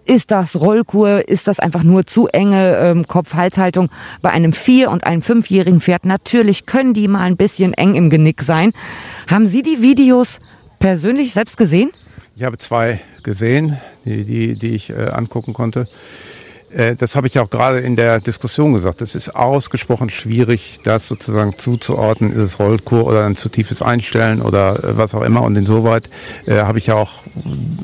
Ist 0.05 0.29
das 0.29 0.55
Rollkur? 0.55 1.27
Ist 1.27 1.47
das 1.47 1.59
einfach 1.59 1.81
nur 1.81 2.05
zu 2.05 2.27
enge 2.27 2.77
ähm, 2.77 3.07
Kopf-Halshaltung 3.07 3.89
bei 4.21 4.29
einem 4.29 4.53
vier- 4.53 4.91
und 4.91 5.07
einem 5.07 5.23
fünfjährigen 5.23 5.81
Pferd? 5.81 6.05
Natürlich 6.05 6.67
können 6.67 6.93
die 6.93 7.07
mal 7.07 7.21
ein 7.21 7.37
bisschen 7.37 7.73
eng 7.73 7.95
im 7.95 8.11
Genick 8.11 8.43
sein. 8.43 8.71
Haben 9.27 9.47
Sie 9.47 9.63
die 9.63 9.81
Videos 9.81 10.39
persönlich 10.77 11.33
selbst 11.33 11.57
gesehen? 11.57 11.89
Ich 12.35 12.43
habe 12.43 12.59
zwei 12.59 13.01
gesehen, 13.23 13.77
die, 14.05 14.25
die, 14.25 14.53
die 14.59 14.75
ich 14.75 14.91
äh, 14.91 15.07
angucken 15.07 15.53
konnte. 15.53 15.87
Äh, 16.71 16.95
das 16.95 17.15
habe 17.15 17.27
ich 17.27 17.35
ja 17.35 17.43
auch 17.43 17.49
gerade 17.49 17.79
in 17.79 17.95
der 17.95 18.19
Diskussion 18.19 18.73
gesagt. 18.73 19.01
Es 19.01 19.15
ist 19.15 19.35
ausgesprochen 19.35 20.09
schwierig, 20.09 20.79
das 20.83 21.07
sozusagen 21.07 21.57
zuzuordnen. 21.57 22.31
Ist 22.31 22.39
es 22.39 22.59
Rollkur 22.59 23.05
oder 23.05 23.25
ein 23.25 23.35
zu 23.35 23.49
tiefes 23.49 23.81
Einstellen 23.81 24.41
oder 24.41 24.83
äh, 24.83 24.97
was 24.97 25.13
auch 25.13 25.21
immer. 25.21 25.43
Und 25.43 25.55
insoweit 25.55 26.09
äh, 26.45 26.57
habe 26.57 26.77
ich 26.77 26.87
ja 26.87 26.95
auch 26.95 27.11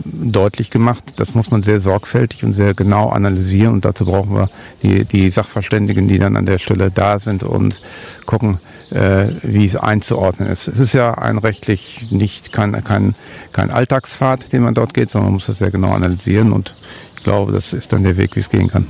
deutlich 0.03 0.69
gemacht, 0.69 1.03
das 1.15 1.35
muss 1.35 1.51
man 1.51 1.63
sehr 1.63 1.79
sorgfältig 1.79 2.43
und 2.43 2.53
sehr 2.53 2.73
genau 2.73 3.09
analysieren. 3.09 3.73
Und 3.73 3.85
dazu 3.85 4.05
brauchen 4.05 4.35
wir 4.35 4.49
die, 4.83 5.05
die 5.05 5.29
Sachverständigen, 5.29 6.07
die 6.07 6.19
dann 6.19 6.35
an 6.35 6.45
der 6.45 6.59
Stelle 6.59 6.91
da 6.91 7.19
sind 7.19 7.43
und 7.43 7.81
gucken, 8.25 8.59
äh, 8.91 9.27
wie 9.41 9.65
es 9.65 9.75
einzuordnen 9.75 10.49
ist. 10.49 10.67
Es 10.67 10.79
ist 10.79 10.93
ja 10.93 11.13
ein 11.13 11.37
rechtlich 11.37 12.11
nicht 12.11 12.51
kein, 12.51 12.83
kein, 12.83 13.15
kein 13.51 13.71
Alltagspfad, 13.71 14.51
den 14.51 14.63
man 14.63 14.73
dort 14.73 14.93
geht, 14.93 15.11
sondern 15.11 15.27
man 15.27 15.33
muss 15.35 15.47
das 15.47 15.59
sehr 15.59 15.71
genau 15.71 15.93
analysieren 15.93 16.51
und 16.51 16.75
ich 17.21 17.25
glaube, 17.25 17.51
das 17.51 17.71
ist 17.71 17.93
dann 17.93 18.01
der 18.01 18.17
Weg, 18.17 18.35
wie 18.35 18.39
es 18.39 18.49
gehen 18.49 18.67
kann. 18.67 18.87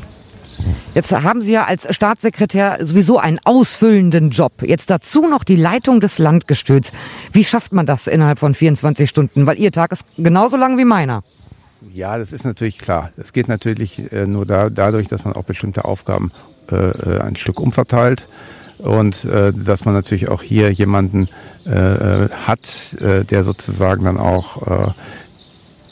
Jetzt 0.94 1.12
haben 1.12 1.42
Sie 1.42 1.52
ja 1.52 1.66
als 1.66 1.94
Staatssekretär 1.94 2.78
sowieso 2.82 3.18
einen 3.18 3.40
ausfüllenden 3.44 4.30
Job. 4.30 4.54
Jetzt 4.62 4.90
dazu 4.90 5.28
noch 5.28 5.44
die 5.44 5.58
Leitung 5.58 6.00
des 6.00 6.18
Landgestüts. 6.18 6.94
Wie 7.34 7.44
schafft 7.44 7.74
man 7.74 7.86
das 7.86 8.08
innerhalb 8.08 8.40
von 8.40 8.56
24 8.56 9.10
Stunden? 9.10 9.48
Weil 9.48 9.60
Ihr 9.60 9.74
Tag 9.74 9.92
ist 9.92 10.06
genauso 10.18 10.56
lang 10.56 10.78
wie 10.78 10.86
meiner. 10.86 11.24
Ja, 11.94 12.18
das 12.18 12.32
ist 12.32 12.46
natürlich 12.46 12.78
klar. 12.78 13.12
Es 13.18 13.34
geht 13.34 13.50
natürlich 13.50 14.14
äh, 14.14 14.26
nur 14.26 14.46
da, 14.46 14.70
dadurch, 14.70 15.10
dass 15.10 15.26
man 15.26 15.34
auch 15.34 15.44
bestimmte 15.44 15.84
Aufgaben 15.84 16.32
äh, 16.72 16.76
äh 16.76 17.20
ein 17.20 17.36
Stück 17.36 17.60
umverteilt. 17.60 18.28
und 18.78 19.26
äh, 19.26 19.52
dass 19.52 19.84
man 19.84 19.94
natürlich 19.94 20.30
auch 20.30 20.42
hier 20.42 20.72
jemanden 20.72 21.28
äh, 21.66 22.30
hat, 22.48 22.96
der 23.02 23.44
sozusagen 23.44 24.06
dann 24.06 24.18
auch 24.18 24.94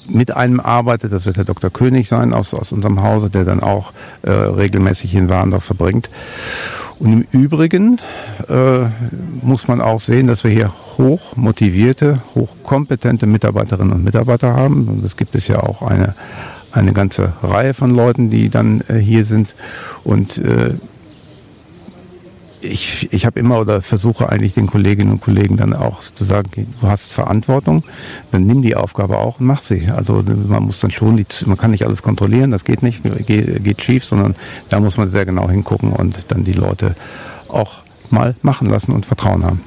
mit 0.10 0.36
einem 0.36 0.60
arbeitet. 0.60 1.12
Das 1.12 1.26
wird 1.26 1.38
Herr 1.38 1.46
Dr. 1.46 1.70
König 1.70 2.08
sein 2.08 2.34
aus, 2.34 2.54
aus 2.54 2.72
unserem 2.72 3.02
Hause, 3.02 3.30
der 3.30 3.46
dann 3.46 3.62
auch 3.62 3.94
äh, 4.22 4.32
regelmäßig 4.32 5.16
in 5.16 5.30
Warndorf 5.30 5.64
verbringt. 5.64 6.10
Und 7.00 7.14
im 7.14 7.26
Übrigen 7.32 8.00
äh, 8.50 8.82
muss 9.42 9.70
man 9.70 9.80
auch 9.80 10.02
sehen, 10.02 10.28
dass 10.28 10.44
wir 10.44 10.52
hier 10.52 10.74
hoch 10.98 11.38
motivierte, 11.38 12.22
hochkompetente 12.36 13.26
Mitarbeiterinnen 13.26 13.94
und 13.94 14.04
Mitarbeiter 14.04 14.54
haben. 14.54 14.88
Und 14.88 15.06
es 15.06 15.16
gibt 15.16 15.36
es 15.36 15.48
ja 15.48 15.64
auch 15.64 15.82
eine, 15.82 16.14
eine 16.74 16.92
ganze 16.92 17.34
Reihe 17.42 17.74
von 17.74 17.96
Leuten, 17.96 18.30
die 18.30 18.50
dann 18.50 18.82
äh, 18.90 18.96
hier 18.96 19.24
sind. 19.24 19.56
Und 20.04 20.40
äh, 20.40 20.74
ich, 22.62 23.12
ich 23.14 23.26
habe 23.26 23.40
immer 23.40 23.60
oder 23.60 23.82
versuche 23.82 24.30
eigentlich 24.30 24.54
den 24.54 24.68
Kolleginnen 24.68 25.12
und 25.12 25.22
Kollegen 25.22 25.58
dann 25.58 25.74
auch 25.74 26.02
zu 26.02 26.24
sagen, 26.24 26.68
du 26.82 26.88
hast 26.88 27.14
Verantwortung, 27.14 27.84
dann 28.32 28.46
nimm 28.46 28.62
die 28.62 28.76
Aufgabe 28.76 29.18
auch 29.18 29.40
und 29.40 29.46
mach 29.46 29.62
sie. 29.62 29.90
Also 29.90 30.24
man 30.48 30.64
muss 30.64 30.80
dann 30.80 30.92
schon, 30.92 31.18
die, 31.18 31.26
man 31.46 31.58
kann 31.58 31.72
nicht 31.72 31.86
alles 31.86 32.02
kontrollieren, 32.02 32.52
das 32.52 32.66
geht 32.66 32.84
nicht, 32.84 33.02
geht, 33.26 33.64
geht 33.64 33.82
schief, 33.82 34.04
sondern 34.04 34.36
da 34.70 34.80
muss 34.80 34.98
man 34.98 35.10
sehr 35.10 35.26
genau 35.26 35.50
hingucken 35.50 35.94
und 35.94 36.26
dann 36.28 36.44
die 36.44 36.54
Leute 36.54 36.96
auch 37.48 37.80
mal 38.10 38.36
machen 38.42 38.68
lassen 38.68 38.92
und 38.92 39.06
Vertrauen 39.06 39.44
haben. 39.44 39.62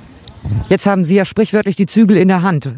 Jetzt 0.68 0.86
haben 0.86 1.04
Sie 1.04 1.14
ja 1.14 1.24
sprichwörtlich 1.24 1.76
die 1.76 1.86
Zügel 1.86 2.16
in 2.16 2.28
der 2.28 2.42
Hand. 2.42 2.68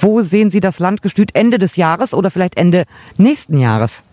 Wo 0.00 0.22
sehen 0.22 0.50
Sie 0.50 0.60
das 0.60 0.80
Landgestüt 0.80 1.34
Ende 1.34 1.58
des 1.58 1.76
Jahres 1.76 2.14
oder 2.14 2.30
vielleicht 2.30 2.56
Ende 2.56 2.84
nächsten 3.16 3.56
Jahres? 3.56 4.04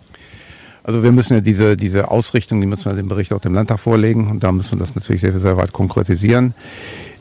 Also 0.90 1.04
wir 1.04 1.12
müssen 1.12 1.36
ja 1.36 1.42
diese, 1.42 1.78
diese 1.78 2.10
Ausrichtung, 2.10 2.62
die 2.62 2.66
müssen 2.66 2.90
wir 2.90 2.96
dem 2.96 3.10
Bericht 3.10 3.32
auch 3.32 3.40
dem 3.40 3.54
Landtag 3.54 3.80
vorlegen 3.80 4.32
und 4.32 4.42
da 4.42 4.52
müssen 4.52 4.72
wir 4.72 4.80
das 4.80 4.96
natürlich 4.96 5.22
sehr, 5.22 5.40
sehr 5.40 5.56
weit 5.56 5.72
konkretisieren. 5.72 6.56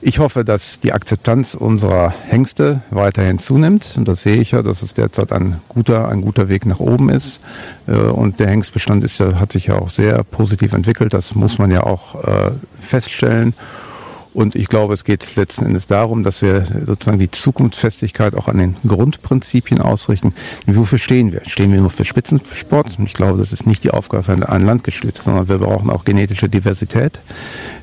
Ich 0.01 0.21
hoffe, 0.21 0.43
dass 0.43 0.81
die 0.81 0.95
Akzeptanz 0.95 1.53
unserer 1.53 2.15
Hengste 2.29 2.81
weiterhin 2.89 3.39
zunimmt. 3.39 3.93
Und 3.99 4.09
das 4.09 4.23
sehe 4.23 4.37
ich 4.37 4.53
ja, 4.53 4.63
dass 4.63 4.81
es 4.81 4.95
derzeit 4.95 5.33
ein 5.33 5.61
guter, 5.69 6.09
ein 6.09 6.23
guter 6.23 6.49
Weg 6.49 6.65
nach 6.65 6.81
oben 6.81 7.11
ist. 7.11 7.41
Äh, 7.87 7.93
und 7.93 8.41
der 8.41 8.49
Hengstbestand 8.49 9.05
ist 9.05 9.21
ja, 9.21 9.39
hat 9.39 9.53
sich 9.53 9.67
ja 9.67 9.75
auch 9.75 9.91
sehr 9.91 10.25
positiv 10.25 10.73
entwickelt. 10.73 11.13
Das 11.13 11.35
muss 11.35 11.59
man 11.59 11.71
ja 11.71 11.83
auch 11.83 12.25
äh, 12.25 12.53
feststellen. 12.81 13.53
Und 14.39 14.55
ich 14.55 14.69
glaube, 14.69 14.95
es 14.95 15.03
geht 15.03 15.35
letzten 15.35 15.67
Endes 15.67 15.89
darum, 15.89 16.23
dass 16.23 16.43
wir 16.43 16.65
sozusagen 16.87 17.19
die 17.19 17.29
Zukunftsfestigkeit 17.29 18.37
auch 18.37 18.47
an 18.47 18.59
den 18.59 18.77
Grundprinzipien 18.87 19.81
ausrichten. 19.81 20.33
wofür 20.65 21.01
stehen 21.01 21.33
wir? 21.33 21.43
Stehen 21.45 21.73
wir 21.73 21.81
nur 21.81 21.91
für 21.91 22.05
Spitzensport? 22.05 22.97
Ich 23.05 23.15
glaube, 23.15 23.39
das 23.39 23.53
ist 23.53 23.67
nicht 23.67 23.83
die 23.83 23.91
Aufgabe 23.91 24.23
für 24.23 24.49
ein 24.49 24.65
Landgestüt, 24.65 25.17
sondern 25.21 25.49
wir 25.49 25.59
brauchen 25.59 25.91
auch 25.91 26.05
genetische 26.05 26.49
Diversität. 26.49 27.21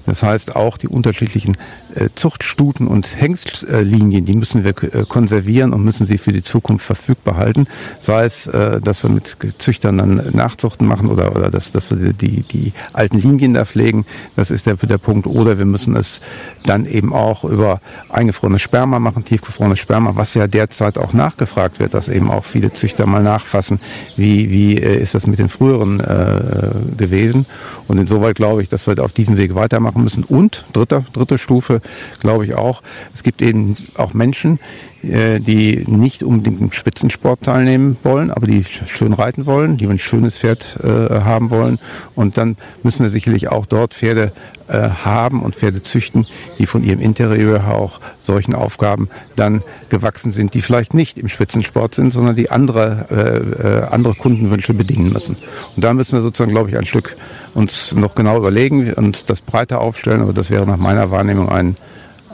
Das 0.06 0.24
heißt, 0.24 0.56
auch 0.56 0.78
die 0.78 0.88
unterschiedlichen 0.88 1.58
äh, 1.96 2.10
Zuchtstuten 2.16 2.88
und 2.88 3.20
Hengstlinien, 3.20 4.26
die 4.26 4.36
müssen 4.36 4.64
wir 4.64 4.72
äh, 4.72 5.06
konservieren 5.08 5.74
und 5.74 5.84
müssen 5.84 6.06
sie 6.06 6.18
für 6.18 6.32
die 6.32 6.44
Zukunft 6.44 6.86
verfügbar 6.86 7.38
halten. 7.38 7.68
Sei 8.00 8.26
es, 8.26 8.48
äh, 8.48 8.80
dass 8.82 9.04
wir 9.04 9.10
mit 9.10 9.38
Züchtern 9.58 9.98
dann 9.98 10.30
Nachzuchten 10.34 10.88
machen 10.88 11.10
oder, 11.10 11.36
oder 11.36 11.50
dass, 11.50 11.72
dass 11.72 11.90
wir 11.92 12.14
die, 12.14 12.42
die 12.44 12.74
alten 12.94 13.18
Linien 13.18 13.54
da 13.54 13.66
pflegen. 13.66 14.06
Das 14.36 14.52
ist 14.52 14.66
der, 14.66 14.76
der 14.76 14.98
Punkt. 14.98 15.28
Oder 15.28 15.58
wir 15.58 15.66
müssen 15.66 15.96
es 15.96 16.22
dann 16.64 16.86
eben 16.86 17.14
auch 17.14 17.44
über 17.44 17.80
eingefrorenes 18.10 18.62
Sperma 18.62 19.00
machen, 19.00 19.24
tiefgefrorenes 19.24 19.80
Sperma, 19.80 20.16
was 20.16 20.34
ja 20.34 20.48
derzeit 20.48 20.98
auch 20.98 21.14
nachgefragt 21.14 21.80
wird, 21.80 21.94
dass 21.94 22.10
eben 22.10 22.30
auch 22.30 22.46
viele 22.46 22.74
Züchter 22.74 23.06
mal 23.08 23.24
nachfassen, 23.24 23.80
wie, 24.18 24.50
wie 24.50 24.76
ist 24.76 25.16
das 25.16 25.28
mit 25.28 25.40
den 25.40 25.50
früheren 25.50 26.00
äh, 26.00 26.72
gewesen. 26.98 27.46
Und 27.88 27.98
insoweit 27.98 28.36
glaube 28.36 28.62
ich, 28.64 28.70
dass 28.70 28.88
wir 28.88 28.96
auf 29.04 29.14
diesem 29.14 29.38
Weg 29.38 29.56
weitermachen 29.56 29.95
müssen. 30.04 30.24
Und 30.24 30.66
dritter, 30.74 31.06
dritte 31.14 31.38
Stufe, 31.38 31.82
glaube 32.20 32.46
ich 32.46 32.56
auch, 32.56 32.82
es 33.14 33.24
gibt 33.24 33.42
eben 33.42 33.78
auch 33.96 34.14
Menschen, 34.14 34.60
die 35.06 35.84
nicht 35.88 36.24
unbedingt 36.24 36.60
im 36.60 36.72
Spitzensport 36.72 37.44
teilnehmen 37.44 37.98
wollen, 38.04 38.32
aber 38.32 38.48
die 38.48 38.64
schön 38.64 39.14
reiten 39.14 39.46
wollen, 39.46 39.78
die 39.78 39.88
ein 39.88 40.00
schönes 40.00 40.40
Pferd 40.40 40.80
äh, 40.84 40.88
haben 40.88 41.50
wollen. 41.50 41.80
Und 42.16 42.38
dann 42.38 42.58
müssen 42.84 43.04
wir 43.04 43.10
sicherlich 43.10 43.50
auch 43.50 43.66
dort 43.66 43.94
Pferde 43.94 44.32
äh, 44.68 44.90
haben 44.90 45.44
und 45.44 45.56
Pferde 45.56 45.84
züchten, 45.84 46.26
die 46.58 46.66
von 46.66 46.84
ihrem 46.84 47.00
Interieur 47.00 47.68
auch 47.68 48.00
solchen 48.20 48.56
Aufgaben 48.56 49.10
dann 49.36 49.62
gewachsen 49.90 50.32
sind, 50.32 50.54
die 50.54 50.62
vielleicht 50.62 50.94
nicht 50.94 51.20
im 51.20 51.28
Spitzensport 51.28 51.94
sind, 51.94 52.12
sondern 52.12 52.36
die 52.36 52.50
andere, 52.50 53.06
äh, 53.12 53.68
äh 53.68 53.82
andere 53.92 54.16
Kundenwünsche 54.16 54.74
bedingen 54.74 55.14
müssen. 55.14 55.38
Und 55.76 55.84
da 55.84 55.94
müssen 55.94 56.18
wir 56.18 56.22
sozusagen, 56.24 56.52
glaube 56.52 56.70
ich, 56.70 56.78
ein 56.78 56.86
Stück 56.86 57.16
uns 57.54 57.94
noch 57.94 58.16
genau 58.16 58.38
überlegen 58.38 58.92
und 58.94 59.30
das 59.30 59.42
breiter 59.42 59.82
aufstellen. 59.82 60.22
Aber 60.22 60.34
das 60.34 60.50
wäre 60.50 60.66
nach 60.66 60.78
meiner 60.78 61.12
Wahrnehmung 61.12 61.50
ein, 61.50 61.78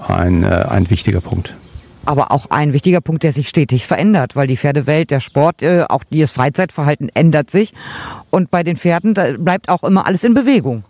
ein, 0.07 0.43
äh, 0.43 0.47
ein 0.47 0.89
wichtiger 0.89 1.21
Punkt 1.21 1.53
aber 2.05 2.31
auch 2.31 2.49
ein 2.49 2.73
wichtiger 2.73 3.01
Punkt, 3.01 3.23
der 3.23 3.31
sich 3.31 3.47
stetig 3.47 3.87
verändert, 3.87 4.35
weil 4.35 4.47
die 4.47 4.57
Pferdewelt, 4.57 5.11
der 5.11 5.19
Sport, 5.19 5.61
äh, 5.61 5.85
auch 5.87 6.03
das 6.09 6.31
Freizeitverhalten 6.31 7.09
ändert 7.09 7.51
sich 7.51 7.73
und 8.29 8.51
bei 8.51 8.63
den 8.63 8.77
Pferden 8.77 9.13
bleibt 9.13 9.69
auch 9.69 9.83
immer 9.83 10.05
alles 10.05 10.23
in 10.23 10.33
Bewegung. 10.33 10.83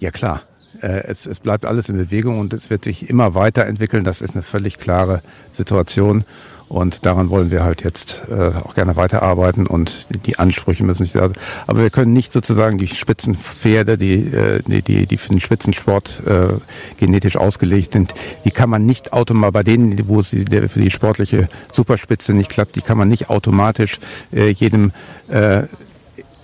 Ja 0.00 0.10
klar, 0.10 0.42
äh, 0.80 1.04
es, 1.06 1.26
es 1.26 1.40
bleibt 1.40 1.64
alles 1.64 1.88
in 1.88 1.96
Bewegung 1.96 2.38
und 2.38 2.52
es 2.52 2.70
wird 2.70 2.84
sich 2.84 3.08
immer 3.08 3.34
weiterentwickeln. 3.34 4.04
Das 4.04 4.20
ist 4.20 4.34
eine 4.34 4.42
völlig 4.42 4.78
klare 4.78 5.22
Situation. 5.50 6.24
Und 6.68 7.04
daran 7.04 7.30
wollen 7.30 7.50
wir 7.50 7.62
halt 7.62 7.84
jetzt 7.84 8.24
äh, 8.28 8.50
auch 8.64 8.74
gerne 8.74 8.96
weiterarbeiten 8.96 9.66
und 9.66 10.06
die 10.26 10.38
Ansprüche 10.38 10.82
müssen 10.82 11.02
nicht 11.02 11.14
da 11.14 11.28
sein. 11.28 11.38
Aber 11.66 11.82
wir 11.82 11.90
können 11.90 12.12
nicht 12.12 12.32
sozusagen 12.32 12.78
die 12.78 12.86
Spitzenpferde, 12.86 13.98
die, 13.98 14.14
äh, 14.14 14.62
die, 14.66 14.82
die, 14.82 15.06
die 15.06 15.16
für 15.16 15.28
den 15.28 15.40
Spitzensport 15.40 16.22
äh, 16.26 16.54
genetisch 16.98 17.36
ausgelegt 17.36 17.92
sind, 17.92 18.14
die 18.44 18.50
kann 18.50 18.70
man 18.70 18.86
nicht 18.86 19.12
automatisch, 19.12 19.52
bei 19.52 19.62
denen, 19.62 20.08
wo 20.08 20.22
sie 20.22 20.44
der 20.44 20.68
für 20.68 20.80
die 20.80 20.90
sportliche 20.90 21.48
Superspitze 21.72 22.32
nicht 22.32 22.50
klappt, 22.50 22.76
die 22.76 22.82
kann 22.82 22.98
man 22.98 23.08
nicht 23.08 23.28
automatisch 23.30 24.00
äh, 24.32 24.48
jedem 24.48 24.92
äh, 25.28 25.64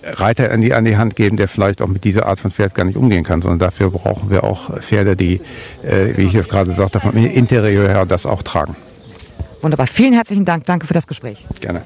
Reiter 0.03 0.51
an 0.51 0.61
die, 0.61 0.73
an 0.73 0.85
die 0.85 0.97
Hand 0.97 1.15
geben, 1.15 1.37
der 1.37 1.47
vielleicht 1.47 1.81
auch 1.81 1.87
mit 1.87 2.03
dieser 2.03 2.25
Art 2.25 2.39
von 2.39 2.51
Pferd 2.51 2.73
gar 2.73 2.85
nicht 2.85 2.97
umgehen 2.97 3.23
kann, 3.23 3.41
sondern 3.41 3.59
dafür 3.59 3.89
brauchen 3.91 4.29
wir 4.29 4.43
auch 4.43 4.79
Pferde, 4.79 5.15
die, 5.15 5.41
äh, 5.83 6.17
wie 6.17 6.23
ich 6.23 6.35
es 6.35 6.47
gerade 6.47 6.71
sagte, 6.71 6.99
vom 6.99 7.15
Interieur 7.17 7.87
her 7.89 8.05
das 8.05 8.25
auch 8.25 8.43
tragen. 8.43 8.75
Wunderbar. 9.61 9.87
Vielen 9.87 10.13
herzlichen 10.13 10.45
Dank. 10.45 10.65
Danke 10.65 10.87
für 10.87 10.93
das 10.93 11.07
Gespräch. 11.07 11.45
Gerne. 11.59 11.83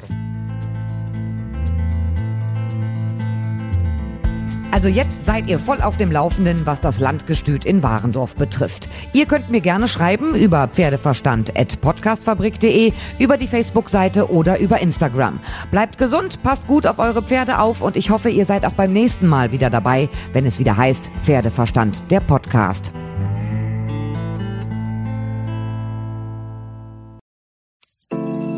Also 4.76 4.90
jetzt 4.90 5.26
seid 5.26 5.48
ihr 5.48 5.58
voll 5.58 5.82
auf 5.82 5.96
dem 5.96 6.12
Laufenden, 6.12 6.66
was 6.66 6.82
das 6.82 7.00
Landgestüt 7.00 7.64
in 7.64 7.82
Warendorf 7.82 8.36
betrifft. 8.36 8.90
Ihr 9.14 9.26
könnt 9.26 9.50
mir 9.50 9.62
gerne 9.62 9.88
schreiben 9.88 10.36
über 10.36 10.68
pferdeverstand.podcastfabrik.de, 10.68 12.92
über 13.18 13.38
die 13.38 13.48
Facebook-Seite 13.48 14.30
oder 14.30 14.60
über 14.60 14.82
Instagram. 14.82 15.40
Bleibt 15.72 15.98
gesund, 15.98 16.44
passt 16.44 16.68
gut 16.68 16.88
auf 16.88 17.00
eure 17.00 17.24
Pferde 17.24 17.60
auf 17.60 17.82
und 17.82 17.96
ich 17.96 18.10
hoffe, 18.10 18.30
ihr 18.30 18.46
seid 18.46 18.66
auch 18.66 18.74
beim 18.74 18.92
nächsten 18.92 19.28
Mal 19.28 19.54
wieder 19.54 19.70
dabei, 19.70 20.10
wenn 20.34 20.46
es 20.46 20.60
wieder 20.60 20.76
heißt 20.76 21.10
Pferdeverstand, 21.24 22.12
der 22.12 22.20
Podcast. 22.20 22.92